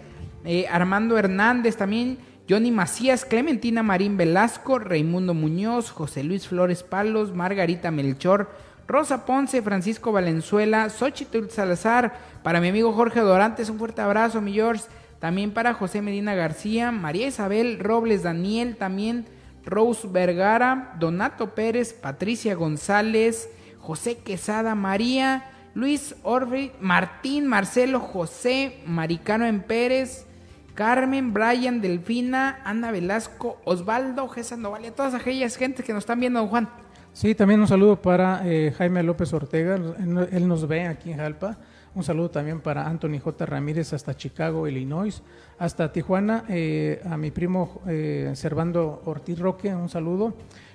[0.47, 2.17] Eh, Armando Hernández también,
[2.49, 8.49] Johnny Macías, Clementina Marín Velasco, Raimundo Muñoz, José Luis Flores Palos, Margarita Melchor,
[8.87, 14.55] Rosa Ponce, Francisco Valenzuela, Xochitl Salazar, para mi amigo Jorge Dorantes, un fuerte abrazo, mi
[14.55, 14.85] George,
[15.19, 19.27] también para José Medina García, María Isabel Robles Daniel, también
[19.65, 23.51] Rose Vergara, Donato Pérez, Patricia González,
[23.81, 30.27] José Quesada, María, Luis Orbe, Martín, Marcelo, José, Maricano en Pérez,
[30.75, 36.47] Carmen, Brian, Delfina, Ana Velasco, Osvaldo, Gesa Novalia, todas aquellas gentes que nos están viendo,
[36.47, 36.69] Juan.
[37.13, 41.57] Sí, también un saludo para eh, Jaime López Ortega, él nos ve aquí en Jalpa.
[41.99, 43.45] Un saludo también para Anthony J.
[43.45, 45.21] Ramírez hasta Chicago, Illinois,
[45.59, 50.33] hasta Tijuana, eh, a mi primo eh, Servando Ortiz Roque, un saludo.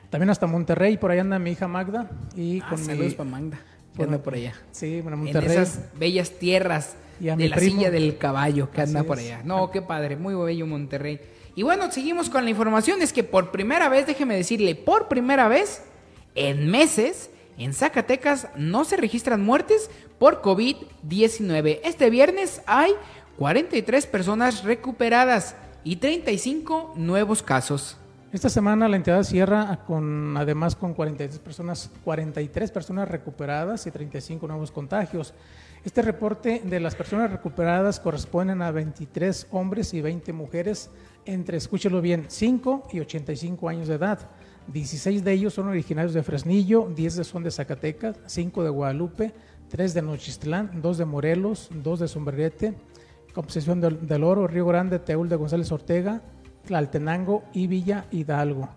[0.09, 2.11] También hasta Monterrey, por ahí anda mi hija Magda.
[2.35, 3.57] Y ah, saludos para Magda,
[3.95, 4.53] que anda por allá.
[4.71, 5.55] Sí, bueno, Monterrey.
[5.55, 9.43] En esas bellas tierras de la silla del caballo que anda por allá.
[9.45, 11.21] No, qué padre, muy bello Monterrey.
[11.55, 13.01] Y bueno, seguimos con la información.
[13.01, 15.83] Es que por primera vez, déjeme decirle, por primera vez
[16.35, 19.89] en meses, en Zacatecas no se registran muertes
[20.23, 21.81] por COVID-19.
[21.83, 22.93] Este viernes hay
[23.37, 27.97] 43 personas recuperadas y 35 nuevos casos.
[28.31, 34.47] Esta semana la entidad cierra con, además con 43 personas, 43 personas recuperadas y 35
[34.47, 35.33] nuevos contagios.
[35.83, 40.89] Este reporte de las personas recuperadas corresponden a 23 hombres y 20 mujeres
[41.25, 44.19] entre, escúchelo bien, 5 y 85 años de edad.
[44.67, 49.33] 16 de ellos son originarios de Fresnillo, 10 son de Zacatecas, 5 de Guadalupe,
[49.73, 52.75] 3 de Nochistlán, 2 de Morelos, 2 de Sombrerete,
[53.33, 56.21] Obsesión del, Oro, Río Grande, Teúl de González Ortega,
[56.63, 58.69] Tlaltenango y Villa Hidalgo.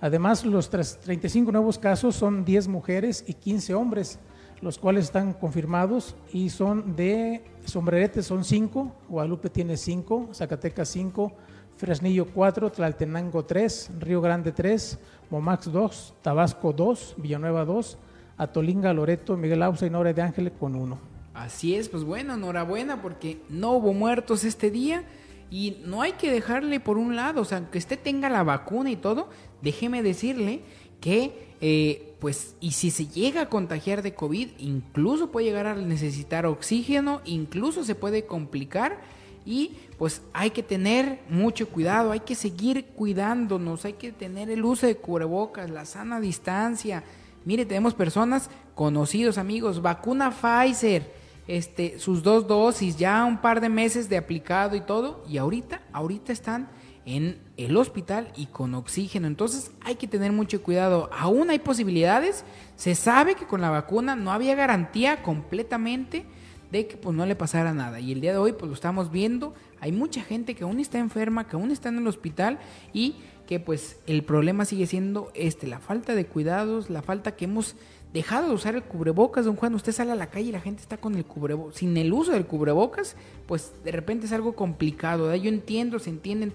[0.00, 4.18] Además, los 35 nuevos casos son 10 mujeres y 15 hombres
[4.62, 11.30] los cuales están confirmados y son de Sombrerete son 5, Guadalupe tiene 5, Zacatecas 5,
[11.76, 17.98] Fresnillo 4, Tlaltenango 3, Río Grande 3, Momax 2, Tabasco 2, Villanueva 2,
[18.38, 20.98] Atolinga, Loreto, Miguel Ausa y Nora de Ángeles con 1.
[21.34, 25.04] Así es, pues bueno, enhorabuena porque no hubo muertos este día
[25.50, 28.90] y no hay que dejarle por un lado, o sea, aunque usted tenga la vacuna
[28.90, 29.28] y todo,
[29.62, 30.62] déjeme decirle
[31.00, 35.74] que eh, pues y si se llega a contagiar de COVID, incluso puede llegar a
[35.74, 39.00] necesitar oxígeno, incluso se puede complicar
[39.46, 44.64] y pues hay que tener mucho cuidado, hay que seguir cuidándonos, hay que tener el
[44.64, 47.02] uso de cubrebocas, la sana distancia.
[47.48, 51.10] Mire, tenemos personas conocidos, amigos, vacuna Pfizer,
[51.46, 55.80] este, sus dos dosis, ya un par de meses de aplicado y todo, y ahorita,
[55.94, 56.68] ahorita están
[57.06, 59.26] en el hospital y con oxígeno.
[59.26, 61.08] Entonces hay que tener mucho cuidado.
[61.18, 62.44] Aún hay posibilidades.
[62.76, 66.26] Se sabe que con la vacuna no había garantía completamente
[66.70, 67.98] de que pues no le pasara nada.
[67.98, 69.54] Y el día de hoy pues lo estamos viendo.
[69.80, 72.58] Hay mucha gente que aún está enferma, que aún está en el hospital
[72.92, 73.16] y
[73.48, 77.76] que pues el problema sigue siendo este, la falta de cuidados, la falta que hemos
[78.12, 80.82] dejado de usar el cubrebocas, don Juan, usted sale a la calle y la gente
[80.82, 85.34] está con el cubrebocas, sin el uso del cubrebocas, pues de repente es algo complicado,
[85.34, 86.52] yo entiendo, se entiende en,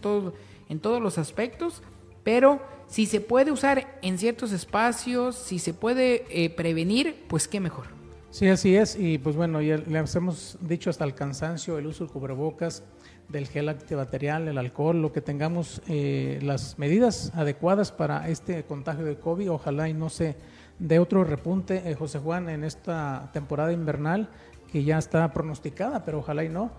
[0.69, 1.81] en todos los aspectos,
[2.23, 7.59] pero si se puede usar en ciertos espacios, si se puede eh, prevenir, pues qué
[7.59, 7.87] mejor.
[8.29, 12.03] Sí, así es, y pues bueno, ya les hemos dicho hasta el cansancio el uso
[12.03, 12.83] del cubrebocas,
[13.29, 19.05] del gel antibacterial, el alcohol, lo que tengamos eh, las medidas adecuadas para este contagio
[19.05, 20.35] de COVID, ojalá y no se
[20.79, 24.29] dé otro repunte, eh, José Juan, en esta temporada invernal
[24.71, 26.71] que ya está pronosticada, pero ojalá y no,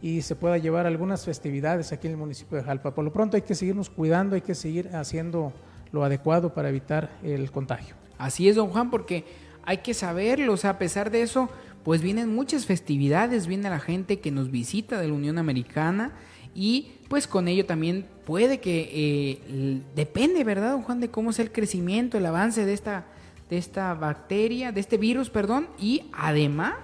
[0.00, 2.94] y se pueda llevar algunas festividades aquí en el municipio de Jalpa.
[2.94, 5.52] Por lo pronto hay que seguirnos cuidando, hay que seguir haciendo
[5.92, 7.96] lo adecuado para evitar el contagio.
[8.18, 9.24] Así es, don Juan, porque
[9.64, 11.48] hay que saberlo, o sea, a pesar de eso,
[11.88, 16.12] pues vienen muchas festividades, viene la gente que nos visita de la Unión Americana
[16.54, 21.46] y pues con ello también puede que, eh, depende, ¿verdad, don Juan, de cómo sea
[21.46, 23.06] el crecimiento, el avance de esta,
[23.48, 26.74] de esta bacteria, de este virus, perdón, y además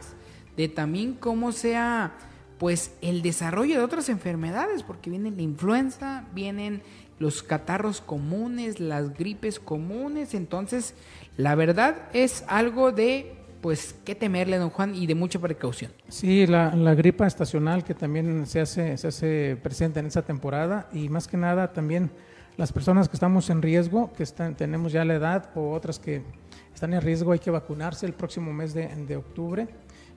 [0.56, 2.14] de también cómo sea
[2.56, 6.80] pues el desarrollo de otras enfermedades, porque viene la influenza, vienen
[7.18, 10.94] los catarros comunes, las gripes comunes, entonces
[11.36, 15.90] la verdad es algo de pues qué temerle, don Juan, y de mucha precaución.
[16.08, 20.86] Sí, la, la, gripa estacional que también se hace, se hace presente en esta temporada
[20.92, 22.10] y más que nada también
[22.58, 26.20] las personas que estamos en riesgo, que tenemos ya la edad o otras que
[26.74, 29.66] están en riesgo, hay que vacunarse el próximo mes de, de octubre,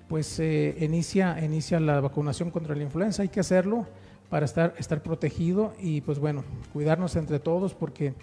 [0.09, 3.87] pues eh, inicia, inicia la vacunación contra la influenza, hay que hacerlo
[4.29, 6.43] para estar, estar protegido y pues bueno,
[6.73, 8.13] cuidarnos entre todos porque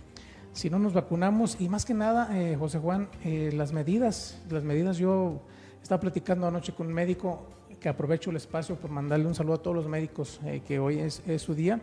[0.55, 4.63] si no nos vacunamos y más que nada, eh, José Juan, eh, las medidas, las
[4.63, 5.41] medidas, yo
[5.83, 7.45] estaba platicando anoche con un médico
[7.81, 11.01] que aprovecho el espacio por mandarle un saludo a todos los médicos eh, que hoy
[11.01, 11.81] es, su día,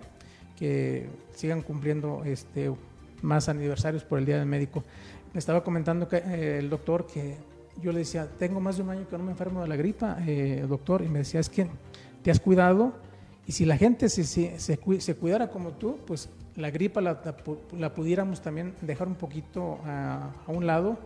[0.58, 2.74] que sigan cumpliendo este,
[3.22, 4.84] más aniversarios por el Día del Médico.
[5.34, 7.36] Me estaba comentando que, el doctor que
[7.82, 10.18] yo le decía, tengo más de un año que no me enfermo de la gripa,
[10.68, 11.68] doctor, y me decía, es que
[12.24, 12.94] te has cuidado
[13.46, 16.30] y si la gente se, se, se cuidara como tú, pues
[16.62, 20.98] la gripa la, pudiéramos también dejar un poquito a, un lado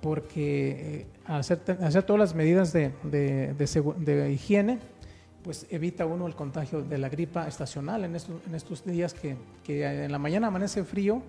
[0.00, 4.80] porque eh, hacer, hacer todas las medidas de, de, de, higiene,
[5.42, 9.36] pues evita uno el contagio de la gripa estacional en estos, en estos días que,
[9.64, 11.22] que, en la mañana amanece frío,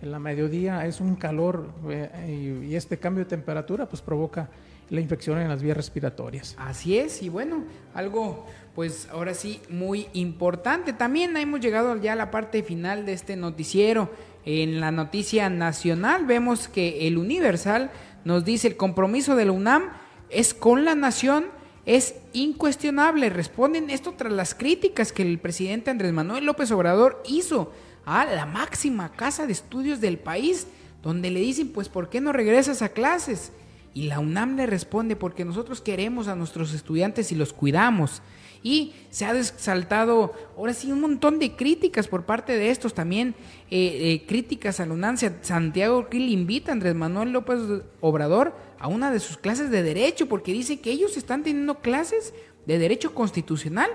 [0.00, 4.48] en la mediodía es un calor eh, y, y este cambio de temperatura pues provoca
[4.90, 6.54] la infección en las vías respiratorias.
[6.58, 7.64] Así es, y bueno,
[7.94, 10.92] algo pues ahora sí muy importante.
[10.92, 14.10] También hemos llegado ya a la parte final de este noticiero.
[14.44, 17.90] En la noticia nacional vemos que el Universal
[18.24, 19.90] nos dice el compromiso de la UNAM
[20.28, 21.46] es con la nación,
[21.86, 23.28] es incuestionable.
[23.30, 27.72] Responden esto tras las críticas que el presidente Andrés Manuel López Obrador hizo
[28.04, 30.66] a la máxima casa de estudios del país,
[31.02, 33.52] donde le dicen, pues, ¿por qué no regresas a clases?
[33.92, 38.22] Y la UNAM le responde porque nosotros queremos a nuestros estudiantes y los cuidamos.
[38.62, 43.34] Y se ha exaltado, ahora sí, un montón de críticas por parte de estos también,
[43.70, 45.16] eh, eh, críticas a la UNAM.
[45.40, 47.58] Santiago Krill invita a Andrés Manuel López
[48.00, 52.34] Obrador a una de sus clases de Derecho, porque dice que ellos están teniendo clases
[52.66, 53.90] de Derecho Constitucional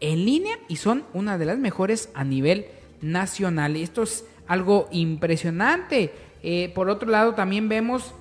[0.00, 2.66] en línea y son una de las mejores a nivel
[3.00, 3.76] nacional.
[3.76, 6.12] Esto es algo impresionante.
[6.42, 8.14] Eh, por otro lado, también vemos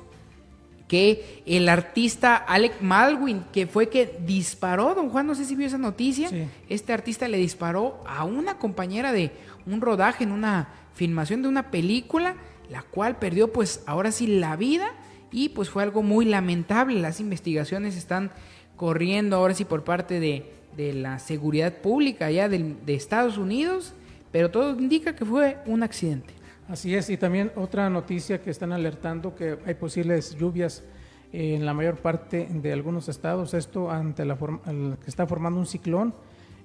[0.87, 5.65] que el artista Alec Malwin, que fue que disparó, don Juan, no sé si vio
[5.65, 6.29] esa noticia,
[6.69, 9.31] este artista le disparó a una compañera de
[9.65, 12.35] un rodaje en una filmación de una película,
[12.69, 14.87] la cual perdió pues ahora sí la vida
[15.31, 16.99] y pues fue algo muy lamentable.
[16.99, 18.31] Las investigaciones están
[18.75, 23.93] corriendo ahora sí por parte de, de la seguridad pública allá de, de Estados Unidos,
[24.31, 26.33] pero todo indica que fue un accidente.
[26.67, 30.83] Así es, y también otra noticia que están alertando que hay posibles lluvias
[31.31, 33.53] en la mayor parte de algunos estados.
[33.53, 36.15] Esto ante la que está formando un ciclón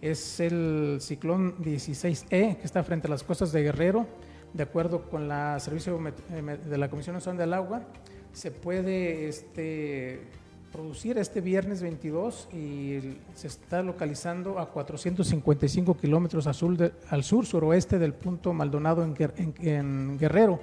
[0.01, 4.07] es el ciclón 16E que está frente a las costas de Guerrero.
[4.55, 7.83] De acuerdo con la servicio eh, de la Comisión Nacional del Agua,
[8.33, 10.23] se puede este,
[10.73, 18.15] producir este viernes 22 y se está localizando a 455 kilómetros al sur, suroeste del
[18.15, 20.61] punto Maldonado en, Guerrero.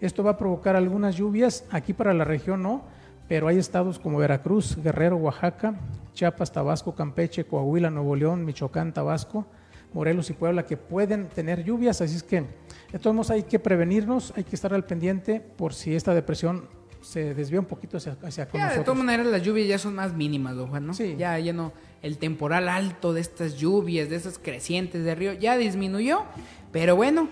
[0.00, 2.82] Esto va a provocar algunas lluvias, aquí para la región no,
[3.26, 5.74] pero hay estados como Veracruz, Guerrero, Oaxaca,
[6.14, 9.44] Chiapas, Tabasco, Campeche, Coahuila, Nuevo León, Michoacán, Tabasco,
[9.92, 12.44] Morelos y Puebla que pueden tener lluvias, así es que
[12.92, 16.77] de todos hay que prevenirnos, hay que estar al pendiente por si esta depresión
[17.08, 20.12] se desvía un poquito hacia, hacia ya, De todas maneras, las lluvias ya son más
[20.12, 20.92] mínimas, don Juan, ¿no?
[20.92, 21.16] Sí.
[21.16, 21.72] Ya, ya no.
[22.02, 26.24] El temporal alto de estas lluvias, de esas crecientes de río, ya disminuyó.
[26.70, 27.30] Pero bueno,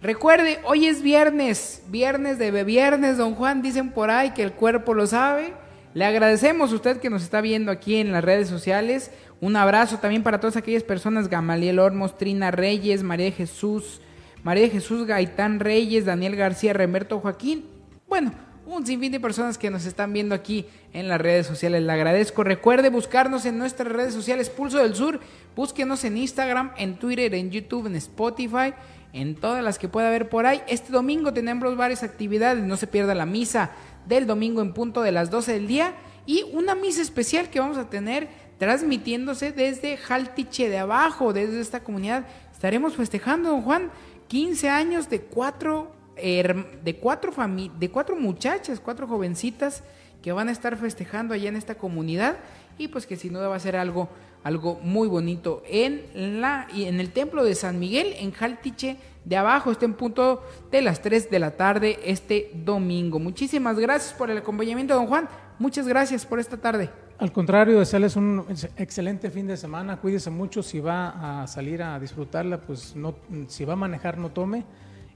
[0.00, 4.94] recuerde, hoy es viernes, viernes de viernes, don Juan, dicen por ahí que el cuerpo
[4.94, 5.52] lo sabe.
[5.92, 9.10] Le agradecemos a usted que nos está viendo aquí en las redes sociales.
[9.42, 14.00] Un abrazo también para todas aquellas personas, Gamaliel Ormos, Trina Reyes, María Jesús,
[14.42, 17.66] María Jesús Gaitán Reyes, Daniel García, Remerto Joaquín.
[18.08, 18.32] Bueno,
[18.68, 21.82] un sinfín de personas que nos están viendo aquí en las redes sociales.
[21.82, 22.44] Le agradezco.
[22.44, 25.20] Recuerde buscarnos en nuestras redes sociales Pulso del Sur.
[25.56, 28.74] Búsquenos en Instagram, en Twitter, en YouTube, en Spotify,
[29.12, 30.62] en todas las que pueda haber por ahí.
[30.68, 32.62] Este domingo tenemos varias actividades.
[32.62, 33.70] No se pierda la misa
[34.06, 35.94] del domingo en punto de las 12 del día
[36.26, 41.80] y una misa especial que vamos a tener transmitiéndose desde Jaltiche de abajo, desde esta
[41.80, 42.26] comunidad.
[42.52, 43.90] Estaremos festejando, don Juan,
[44.26, 47.32] 15 años de cuatro de cuatro,
[47.78, 49.82] de cuatro muchachas, cuatro jovencitas
[50.22, 52.36] que van a estar festejando allá en esta comunidad
[52.76, 54.08] y pues que sin duda va a ser algo,
[54.42, 59.70] algo muy bonito en, la, en el templo de San Miguel en Jaltiche de abajo,
[59.70, 63.18] está en punto de las 3 de la tarde este domingo.
[63.18, 65.28] Muchísimas gracias por el acompañamiento, don Juan.
[65.58, 66.88] Muchas gracias por esta tarde.
[67.18, 68.46] Al contrario, desearles un
[68.76, 69.96] excelente fin de semana.
[69.98, 70.62] Cuídese mucho.
[70.62, 73.16] Si va a salir a disfrutarla, pues no,
[73.48, 74.64] si va a manejar, no tome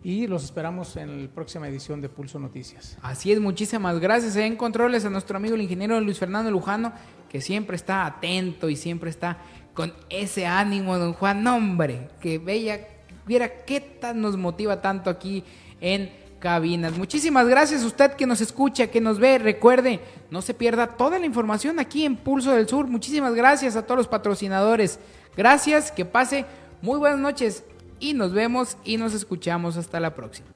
[0.05, 2.99] y los esperamos en la próxima edición de Pulso Noticias.
[3.03, 6.93] Así es, muchísimas gracias en controles a nuestro amigo el ingeniero Luis Fernando Lujano,
[7.29, 9.39] que siempre está atento y siempre está
[9.75, 11.43] con ese ánimo, don Juan.
[11.43, 12.81] Nombre, que bella,
[13.27, 15.45] viera qué tan nos motiva tanto aquí
[15.81, 16.99] en cabinas.
[16.99, 19.39] Muchísimas gracias a usted que nos escucha, que nos ve.
[19.39, 20.01] Recuerde,
[20.31, 22.89] no se pierda toda la información aquí en Pulso del Sur.
[22.89, 24.99] Muchísimas gracias a todos los patrocinadores.
[25.37, 26.45] Gracias, que pase
[26.83, 27.65] muy buenas noches
[28.03, 30.49] y nos vemos y nos escuchamos hasta la próxima.